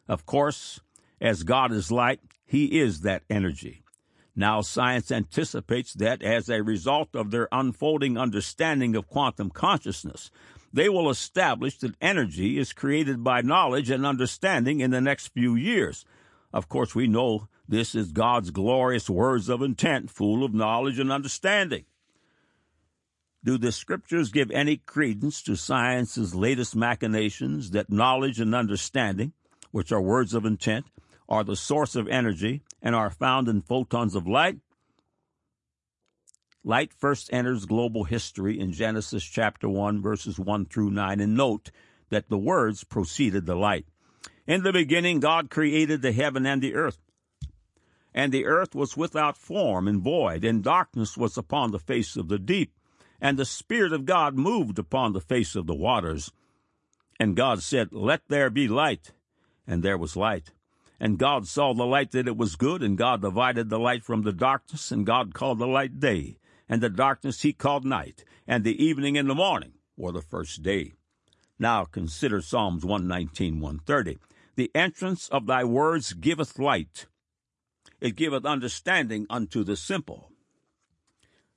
Of 0.07 0.27
course, 0.27 0.81
as 1.19 1.45
God 1.45 1.73
is 1.73 1.91
light, 1.91 2.21
He 2.45 2.79
is 2.79 3.01
that 3.01 3.23
energy. 3.31 3.83
Now, 4.37 4.61
science 4.61 5.11
anticipates 5.11 5.95
that 5.95 6.23
as 6.23 6.51
a 6.51 6.63
result 6.63 7.09
of 7.15 7.31
their 7.31 7.49
unfolding 7.51 8.19
understanding 8.19 8.95
of 8.97 9.09
quantum 9.09 9.49
consciousness, 9.49 10.31
they 10.73 10.89
will 10.89 11.11
establish 11.11 11.79
that 11.79 11.97
energy 12.01 12.59
is 12.59 12.73
created 12.73 13.25
by 13.25 13.41
knowledge 13.41 13.91
and 13.91 14.05
understanding 14.05 14.81
in 14.81 14.91
the 14.91 15.01
next 15.01 15.29
few 15.29 15.55
years. 15.55 16.05
Of 16.53 16.69
course, 16.69 16.95
we 16.95 17.07
know 17.07 17.49
this 17.69 17.95
is 17.95 18.13
God's 18.13 18.51
glorious 18.51 19.11
words 19.11 19.49
of 19.49 19.63
intent, 19.63 20.11
full 20.11 20.45
of 20.45 20.55
knowledge 20.55 20.99
and 20.99 21.13
understanding. 21.13 21.85
Do 23.45 23.57
the 23.57 23.73
scriptures 23.73 24.31
give 24.31 24.51
any 24.51 24.79
credence 24.79 25.43
to 25.43 25.57
science's 25.57 26.35
latest 26.35 26.75
machinations 26.75 27.71
that 27.71 27.91
knowledge 27.91 28.41
and 28.41 28.55
understanding, 28.55 29.33
which 29.71 29.93
are 29.93 30.01
words 30.01 30.35
of 30.35 30.45
intent, 30.45 30.87
are 31.29 31.45
the 31.45 31.57
source 31.57 31.95
of 31.95 32.09
energy 32.09 32.63
and 32.83 32.95
are 32.95 33.11
found 33.11 33.49
in 33.49 33.63
photons 33.63 34.15
of 34.15 34.27
light? 34.27 34.59
Light 36.69 36.93
first 36.93 37.33
enters 37.33 37.65
global 37.65 38.05
history 38.05 38.61
in 38.61 38.73
Genesis 38.73 39.25
chapter 39.25 39.69
1, 39.69 40.01
verses 40.03 40.39
1 40.39 40.67
through 40.67 40.91
9, 40.91 41.19
and 41.19 41.35
note 41.35 41.71
that 42.11 42.29
the 42.29 42.39
words 42.39 42.85
preceded 42.85 43.47
the 43.47 43.57
light. 43.57 43.87
In 44.47 44.63
the 44.63 44.73
beginning, 44.73 45.19
God 45.19 45.51
created 45.51 46.03
the 46.03 46.13
heaven 46.13 46.47
and 46.47 46.63
the 46.63 46.75
earth. 46.75 46.99
And 48.15 48.33
the 48.33 48.47
earth 48.47 48.75
was 48.75 48.97
without 48.97 49.37
form 49.37 49.89
and 49.89 50.01
void, 50.01 50.45
and 50.45 50.63
darkness 50.63 51.17
was 51.17 51.37
upon 51.37 51.73
the 51.73 51.79
face 51.79 52.17
of 52.17 52.29
the 52.29 52.39
deep 52.39 52.73
and 53.21 53.39
the 53.39 53.45
Spirit 53.45 53.93
of 53.93 54.05
God 54.05 54.37
moved 54.37 54.79
upon 54.79 55.13
the 55.13 55.21
face 55.21 55.57
of 55.57 55.67
the 55.67 55.75
waters. 55.75 56.33
And 57.19 57.37
God 57.37 57.63
said, 57.63 57.93
Let 57.93 58.23
there 58.29 58.51
be 58.51 58.69
light. 58.69 59.13
And 59.67 59.83
there 59.83 59.99
was 59.99 60.17
light. 60.17 60.53
And 61.01 61.19
God 61.19 61.47
saw 61.47 61.75
the 61.75 61.87
light 61.87 62.13
that 62.13 62.29
it 62.29 62.37
was 62.37 62.57
good, 62.57 62.83
and 62.83 62.97
God 62.99 63.21
divided 63.21 63.71
the 63.71 63.79
light 63.79 64.05
from 64.05 64.23
the 64.23 64.33
darkness, 64.33 64.91
and 64.91 65.07
God 65.07 65.35
called 65.35 65.59
the 65.59 65.67
light 65.67 66.01
day, 66.01 66.39
and 66.69 66.83
the 66.83 66.89
darkness 66.89 67.43
he 67.43 67.53
called 67.53 67.85
night, 67.85 68.25
and 68.47 68.65
the 68.65 68.83
evening 68.83 69.17
and 69.17 69.29
the 69.29 69.35
morning 69.35 69.73
were 69.97 70.13
the 70.13 70.23
first 70.23 70.63
day. 70.63 70.93
Now 71.59 71.85
consider 71.85 72.41
Psalms 72.41 72.85
119, 72.85 73.61
130. 73.61 74.19
The 74.57 74.71
entrance 74.75 75.29
of 75.29 75.47
thy 75.47 75.65
words 75.65 76.13
giveth 76.13 76.59
light. 76.59 77.07
It 78.01 78.17
giveth 78.17 78.45
understanding 78.45 79.27
unto 79.29 79.65
the 79.65 79.77
simple. 79.77 80.31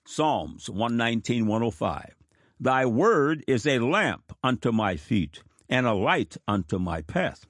Psalms 0.06 0.70
119, 0.70 1.46
105. 1.46 2.16
Thy 2.60 2.86
word 2.86 3.44
is 3.48 3.66
a 3.66 3.80
lamp 3.80 4.36
unto 4.44 4.72
my 4.72 4.96
feet 4.96 5.44
and 5.70 5.86
a 5.86 5.94
light 5.94 6.38
unto 6.48 6.78
my 6.78 7.02
path. 7.02 7.46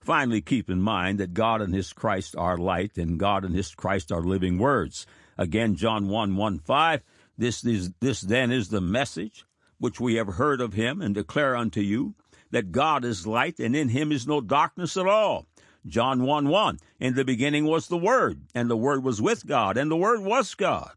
Finally, 0.00 0.40
keep 0.40 0.70
in 0.70 0.80
mind 0.80 1.18
that 1.18 1.34
God 1.34 1.60
and 1.60 1.74
His 1.74 1.92
Christ 1.92 2.36
are 2.36 2.56
light, 2.56 2.96
and 2.96 3.18
God 3.18 3.44
and 3.44 3.56
His 3.56 3.74
Christ 3.74 4.12
are 4.12 4.22
living 4.22 4.56
words. 4.58 5.04
Again, 5.38 5.76
John 5.76 6.08
1 6.08 6.36
1 6.36 6.58
5. 6.58 7.02
This, 7.38 7.64
is, 7.64 7.92
this 8.00 8.20
then 8.22 8.50
is 8.50 8.68
the 8.68 8.80
message 8.80 9.44
which 9.78 10.00
we 10.00 10.14
have 10.14 10.34
heard 10.34 10.60
of 10.60 10.72
Him 10.72 11.02
and 11.02 11.14
declare 11.14 11.54
unto 11.54 11.80
you 11.80 12.14
that 12.50 12.72
God 12.72 13.04
is 13.04 13.26
light, 13.26 13.58
and 13.58 13.76
in 13.76 13.90
Him 13.90 14.12
is 14.12 14.26
no 14.26 14.40
darkness 14.40 14.96
at 14.96 15.06
all. 15.06 15.46
John 15.86 16.22
1 16.22 16.48
1. 16.48 16.78
In 17.00 17.14
the 17.14 17.24
beginning 17.24 17.66
was 17.66 17.88
the 17.88 17.96
Word, 17.96 18.42
and 18.54 18.70
the 18.70 18.76
Word 18.76 19.04
was 19.04 19.20
with 19.20 19.46
God, 19.46 19.76
and 19.76 19.90
the 19.90 19.96
Word 19.96 20.20
was 20.20 20.54
God. 20.54 20.92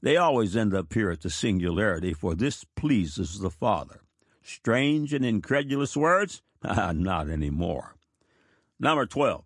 They 0.00 0.16
always 0.16 0.56
end 0.56 0.74
up 0.74 0.92
here 0.92 1.10
at 1.10 1.22
the 1.22 1.30
singularity, 1.30 2.12
for 2.12 2.34
this 2.34 2.64
pleases 2.76 3.40
the 3.40 3.50
Father. 3.50 4.02
Strange 4.42 5.12
and 5.12 5.24
incredulous 5.24 5.96
words? 5.96 6.42
Not 6.62 7.28
anymore. 7.28 7.96
Number 8.78 9.06
12. 9.06 9.44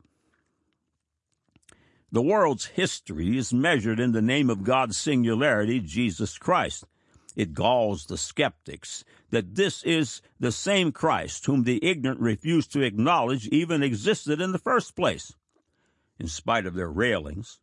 The 2.12 2.20
world's 2.20 2.66
history 2.66 3.38
is 3.38 3.54
measured 3.54 3.98
in 3.98 4.12
the 4.12 4.20
name 4.20 4.50
of 4.50 4.64
God's 4.64 4.98
singularity, 4.98 5.80
Jesus 5.80 6.36
Christ. 6.36 6.84
It 7.34 7.54
galls 7.54 8.04
the 8.04 8.18
skeptics 8.18 9.02
that 9.30 9.54
this 9.54 9.82
is 9.82 10.20
the 10.38 10.52
same 10.52 10.92
Christ 10.92 11.46
whom 11.46 11.62
the 11.62 11.82
ignorant 11.82 12.20
refuse 12.20 12.66
to 12.68 12.82
acknowledge 12.82 13.48
even 13.48 13.82
existed 13.82 14.42
in 14.42 14.52
the 14.52 14.58
first 14.58 14.94
place. 14.94 15.32
In 16.18 16.28
spite 16.28 16.66
of 16.66 16.74
their 16.74 16.90
railings, 16.90 17.60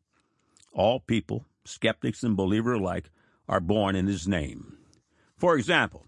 all 0.74 1.00
people, 1.00 1.46
skeptics 1.64 2.24
and 2.24 2.36
believer 2.36 2.74
alike, 2.74 3.12
are 3.48 3.60
born 3.60 3.96
in 3.96 4.08
his 4.08 4.28
name. 4.28 4.80
For 5.38 5.56
example, 5.56 6.08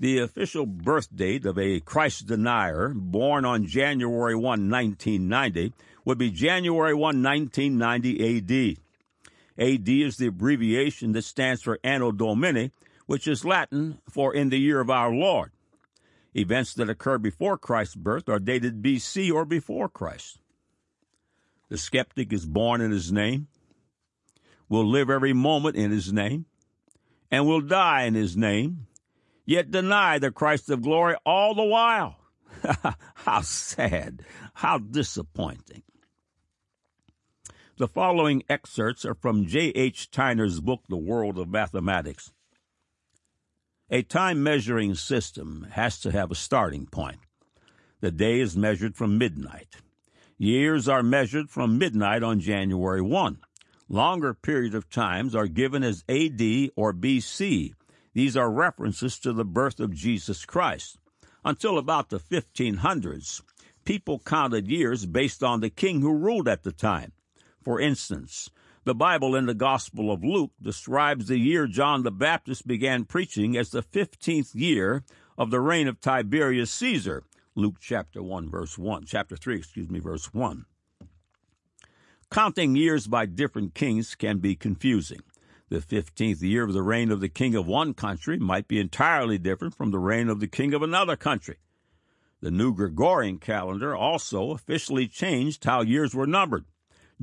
the 0.00 0.20
official 0.20 0.64
birth 0.64 1.14
date 1.14 1.44
of 1.44 1.58
a 1.58 1.80
Christ 1.80 2.26
denier 2.28 2.92
born 2.94 3.44
on 3.44 3.66
January 3.66 4.34
1, 4.34 4.42
1990, 4.42 5.74
would 6.04 6.18
be 6.18 6.30
January 6.30 6.94
1, 6.94 7.22
1990 7.22 8.38
AD. 8.38 8.78
AD 9.56 9.88
is 9.88 10.16
the 10.16 10.26
abbreviation 10.26 11.12
that 11.12 11.22
stands 11.22 11.62
for 11.62 11.78
Anno 11.84 12.12
Domini, 12.12 12.72
which 13.06 13.28
is 13.28 13.44
Latin 13.44 13.98
for 14.08 14.34
in 14.34 14.48
the 14.48 14.58
year 14.58 14.80
of 14.80 14.90
our 14.90 15.12
Lord. 15.12 15.52
Events 16.34 16.74
that 16.74 16.90
occur 16.90 17.18
before 17.18 17.56
Christ's 17.56 17.94
birth 17.94 18.28
are 18.28 18.40
dated 18.40 18.82
BC 18.82 19.32
or 19.32 19.44
before 19.44 19.88
Christ. 19.88 20.38
The 21.68 21.78
skeptic 21.78 22.32
is 22.32 22.44
born 22.44 22.80
in 22.80 22.90
his 22.90 23.12
name, 23.12 23.46
will 24.68 24.86
live 24.86 25.10
every 25.10 25.32
moment 25.32 25.76
in 25.76 25.92
his 25.92 26.12
name, 26.12 26.46
and 27.30 27.46
will 27.46 27.60
die 27.60 28.02
in 28.02 28.14
his 28.14 28.36
name, 28.36 28.86
yet 29.46 29.70
deny 29.70 30.18
the 30.18 30.32
Christ 30.32 30.68
of 30.70 30.82
glory 30.82 31.16
all 31.24 31.54
the 31.54 31.62
while. 31.64 32.16
how 33.14 33.40
sad, 33.42 34.22
how 34.54 34.78
disappointing. 34.78 35.82
The 37.76 37.88
following 37.88 38.44
excerpts 38.48 39.04
are 39.04 39.16
from 39.16 39.46
J. 39.46 39.72
H. 39.74 40.08
Tyner's 40.12 40.60
book, 40.60 40.82
The 40.88 40.96
World 40.96 41.36
of 41.40 41.48
Mathematics. 41.48 42.30
A 43.90 44.02
time 44.02 44.44
measuring 44.44 44.94
system 44.94 45.66
has 45.72 45.98
to 46.02 46.12
have 46.12 46.30
a 46.30 46.36
starting 46.36 46.86
point. 46.86 47.18
The 48.00 48.12
day 48.12 48.38
is 48.38 48.56
measured 48.56 48.94
from 48.94 49.18
midnight. 49.18 49.74
Years 50.38 50.88
are 50.88 51.02
measured 51.02 51.50
from 51.50 51.76
midnight 51.76 52.22
on 52.22 52.38
January 52.38 53.02
1. 53.02 53.38
Longer 53.88 54.34
periods 54.34 54.76
of 54.76 54.88
times 54.88 55.34
are 55.34 55.48
given 55.48 55.82
as 55.82 56.04
AD 56.08 56.70
or 56.76 56.94
BC. 56.94 57.72
These 58.12 58.36
are 58.36 58.52
references 58.52 59.18
to 59.18 59.32
the 59.32 59.44
birth 59.44 59.80
of 59.80 59.92
Jesus 59.92 60.44
Christ. 60.44 60.96
Until 61.44 61.78
about 61.78 62.10
the 62.10 62.20
1500s, 62.20 63.42
people 63.84 64.20
counted 64.20 64.68
years 64.68 65.06
based 65.06 65.42
on 65.42 65.58
the 65.58 65.70
king 65.70 66.02
who 66.02 66.16
ruled 66.16 66.46
at 66.46 66.62
the 66.62 66.70
time. 66.70 67.10
For 67.64 67.80
instance, 67.80 68.50
the 68.84 68.94
Bible 68.94 69.34
in 69.34 69.46
the 69.46 69.54
Gospel 69.54 70.12
of 70.12 70.22
Luke 70.22 70.52
describes 70.60 71.28
the 71.28 71.38
year 71.38 71.66
John 71.66 72.02
the 72.02 72.10
Baptist 72.10 72.66
began 72.66 73.06
preaching 73.06 73.56
as 73.56 73.70
the 73.70 73.82
15th 73.82 74.54
year 74.54 75.02
of 75.38 75.50
the 75.50 75.60
reign 75.60 75.88
of 75.88 75.98
Tiberius 75.98 76.70
Caesar. 76.72 77.24
Luke 77.54 77.76
chapter 77.80 78.22
1 78.22 78.50
verse 78.50 78.76
1, 78.76 79.06
chapter 79.06 79.36
3, 79.36 79.56
excuse 79.56 79.88
me, 79.88 79.98
verse 79.98 80.34
1. 80.34 80.66
Counting 82.30 82.76
years 82.76 83.06
by 83.06 83.24
different 83.24 83.74
kings 83.74 84.14
can 84.14 84.38
be 84.38 84.54
confusing. 84.54 85.22
The 85.70 85.78
15th 85.78 86.42
year 86.42 86.64
of 86.64 86.74
the 86.74 86.82
reign 86.82 87.10
of 87.10 87.20
the 87.20 87.30
king 87.30 87.54
of 87.54 87.66
one 87.66 87.94
country 87.94 88.38
might 88.38 88.68
be 88.68 88.78
entirely 88.78 89.38
different 89.38 89.74
from 89.74 89.90
the 89.90 89.98
reign 89.98 90.28
of 90.28 90.40
the 90.40 90.46
king 90.46 90.74
of 90.74 90.82
another 90.82 91.16
country. 91.16 91.56
The 92.42 92.50
new 92.50 92.74
Gregorian 92.74 93.38
calendar 93.38 93.96
also 93.96 94.50
officially 94.50 95.08
changed 95.08 95.64
how 95.64 95.80
years 95.80 96.14
were 96.14 96.26
numbered. 96.26 96.66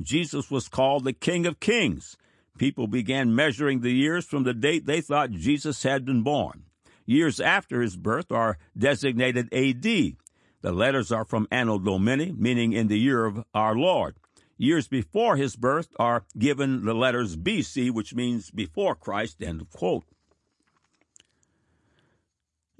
Jesus 0.04 0.50
was 0.50 0.68
called 0.68 1.04
the 1.04 1.12
King 1.12 1.46
of 1.46 1.60
Kings. 1.60 2.16
People 2.58 2.86
began 2.86 3.34
measuring 3.34 3.80
the 3.80 3.92
years 3.92 4.24
from 4.24 4.44
the 4.44 4.54
date 4.54 4.86
they 4.86 5.00
thought 5.00 5.30
Jesus 5.30 5.82
had 5.82 6.04
been 6.04 6.22
born. 6.22 6.64
Years 7.06 7.40
after 7.40 7.80
his 7.80 7.96
birth 7.96 8.30
are 8.30 8.58
designated 8.76 9.52
AD. 9.52 9.82
The 9.82 10.72
letters 10.72 11.10
are 11.10 11.24
from 11.24 11.48
Anno 11.50 11.78
Domini, 11.78 12.32
meaning 12.32 12.72
in 12.72 12.86
the 12.86 12.98
year 12.98 13.24
of 13.24 13.44
our 13.52 13.74
Lord. 13.74 14.16
Years 14.56 14.86
before 14.86 15.36
his 15.36 15.56
birth 15.56 15.88
are 15.98 16.24
given 16.38 16.84
the 16.84 16.94
letters 16.94 17.36
BC, 17.36 17.90
which 17.90 18.14
means 18.14 18.50
before 18.50 18.94
Christ, 18.94 19.42
end 19.42 19.68
quote. 19.70 20.04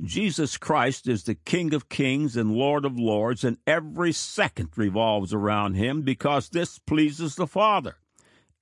Jesus 0.02 0.56
Christ 0.56 1.06
is 1.06 1.22
the 1.22 1.36
King 1.36 1.72
of 1.72 1.88
kings 1.88 2.36
and 2.36 2.56
Lord 2.56 2.84
of 2.84 2.98
lords, 2.98 3.44
and 3.44 3.58
every 3.68 4.10
second 4.10 4.70
revolves 4.74 5.32
around 5.32 5.74
him 5.74 6.02
because 6.02 6.48
this 6.48 6.80
pleases 6.80 7.36
the 7.36 7.46
Father. 7.46 7.98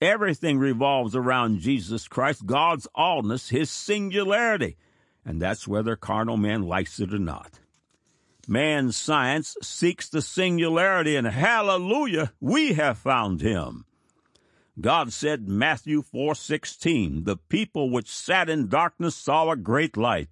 Everything 0.02 0.58
revolves 0.58 1.16
around 1.16 1.60
Jesus 1.60 2.08
Christ, 2.08 2.44
God's 2.44 2.86
allness, 2.94 3.48
his 3.48 3.70
singularity, 3.70 4.76
and 5.24 5.40
that's 5.40 5.66
whether 5.66 5.96
carnal 5.96 6.36
man 6.36 6.62
likes 6.64 7.00
it 7.00 7.14
or 7.14 7.18
not. 7.18 7.58
Man's 8.46 8.96
science 8.96 9.56
seeks 9.62 10.10
the 10.10 10.20
singularity, 10.20 11.16
and 11.16 11.26
hallelujah, 11.26 12.32
we 12.40 12.74
have 12.74 12.98
found 12.98 13.40
him. 13.40 13.86
God 14.78 15.10
said, 15.12 15.48
Matthew 15.48 16.02
4:16, 16.02 17.24
"The 17.24 17.36
people 17.36 17.88
which 17.88 18.08
sat 18.08 18.50
in 18.50 18.68
darkness 18.68 19.16
saw 19.16 19.50
a 19.50 19.56
great 19.56 19.96
light." 19.96 20.28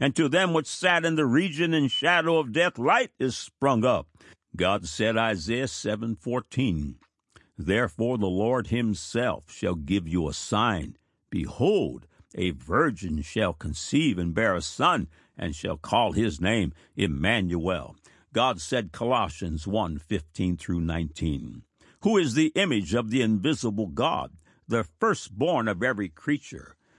And 0.00 0.14
to 0.14 0.28
them 0.28 0.52
which 0.52 0.66
sat 0.66 1.04
in 1.04 1.16
the 1.16 1.26
region 1.26 1.74
and 1.74 1.90
shadow 1.90 2.38
of 2.38 2.52
death 2.52 2.78
light 2.78 3.10
is 3.18 3.36
sprung 3.36 3.84
up. 3.84 4.06
God 4.56 4.86
said 4.86 5.16
Isaiah 5.16 5.66
7:14, 5.66 6.96
Therefore 7.56 8.18
the 8.18 8.26
Lord 8.26 8.68
himself 8.68 9.50
shall 9.50 9.74
give 9.74 10.06
you 10.06 10.28
a 10.28 10.32
sign. 10.32 10.96
Behold, 11.30 12.06
a 12.34 12.50
virgin 12.50 13.22
shall 13.22 13.52
conceive 13.52 14.18
and 14.18 14.34
bear 14.34 14.54
a 14.54 14.62
son, 14.62 15.08
and 15.36 15.54
shall 15.54 15.76
call 15.76 16.12
his 16.12 16.40
name 16.40 16.72
Emmanuel. 16.96 17.96
God 18.32 18.60
said 18.60 18.92
Colossians 18.92 19.66
1:15 19.66 20.56
through 20.56 20.80
19. 20.80 21.62
Who 22.02 22.16
is 22.16 22.34
the 22.34 22.52
image 22.54 22.94
of 22.94 23.10
the 23.10 23.22
invisible 23.22 23.88
God, 23.88 24.36
the 24.68 24.84
firstborn 24.84 25.66
of 25.66 25.82
every 25.82 26.08
creature? 26.08 26.76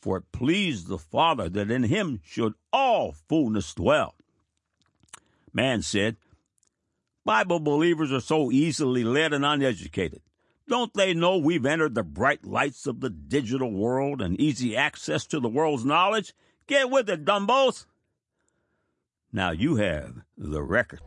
for 0.00 0.18
it 0.18 0.32
pleased 0.32 0.88
the 0.88 0.98
Father 0.98 1.48
that 1.48 1.70
in 1.70 1.84
him 1.84 2.20
should 2.24 2.54
all 2.72 3.12
fullness 3.12 3.74
dwell. 3.74 4.14
Man 5.52 5.82
said, 5.82 6.16
Bible 7.24 7.60
believers 7.60 8.12
are 8.12 8.20
so 8.20 8.50
easily 8.50 9.04
led 9.04 9.32
and 9.32 9.44
uneducated. 9.44 10.22
Don't 10.68 10.92
they 10.94 11.14
know 11.14 11.38
we've 11.38 11.66
entered 11.66 11.94
the 11.94 12.02
bright 12.02 12.44
lights 12.44 12.86
of 12.86 13.00
the 13.00 13.10
digital 13.10 13.72
world 13.72 14.20
and 14.20 14.40
easy 14.40 14.76
access 14.76 15.26
to 15.26 15.40
the 15.40 15.48
world's 15.48 15.84
knowledge? 15.84 16.34
Get 16.66 16.90
with 16.90 17.08
it, 17.08 17.24
dumbos! 17.24 17.86
Now 19.32 19.50
you 19.50 19.76
have 19.76 20.22
the 20.36 20.62
record. 20.62 21.00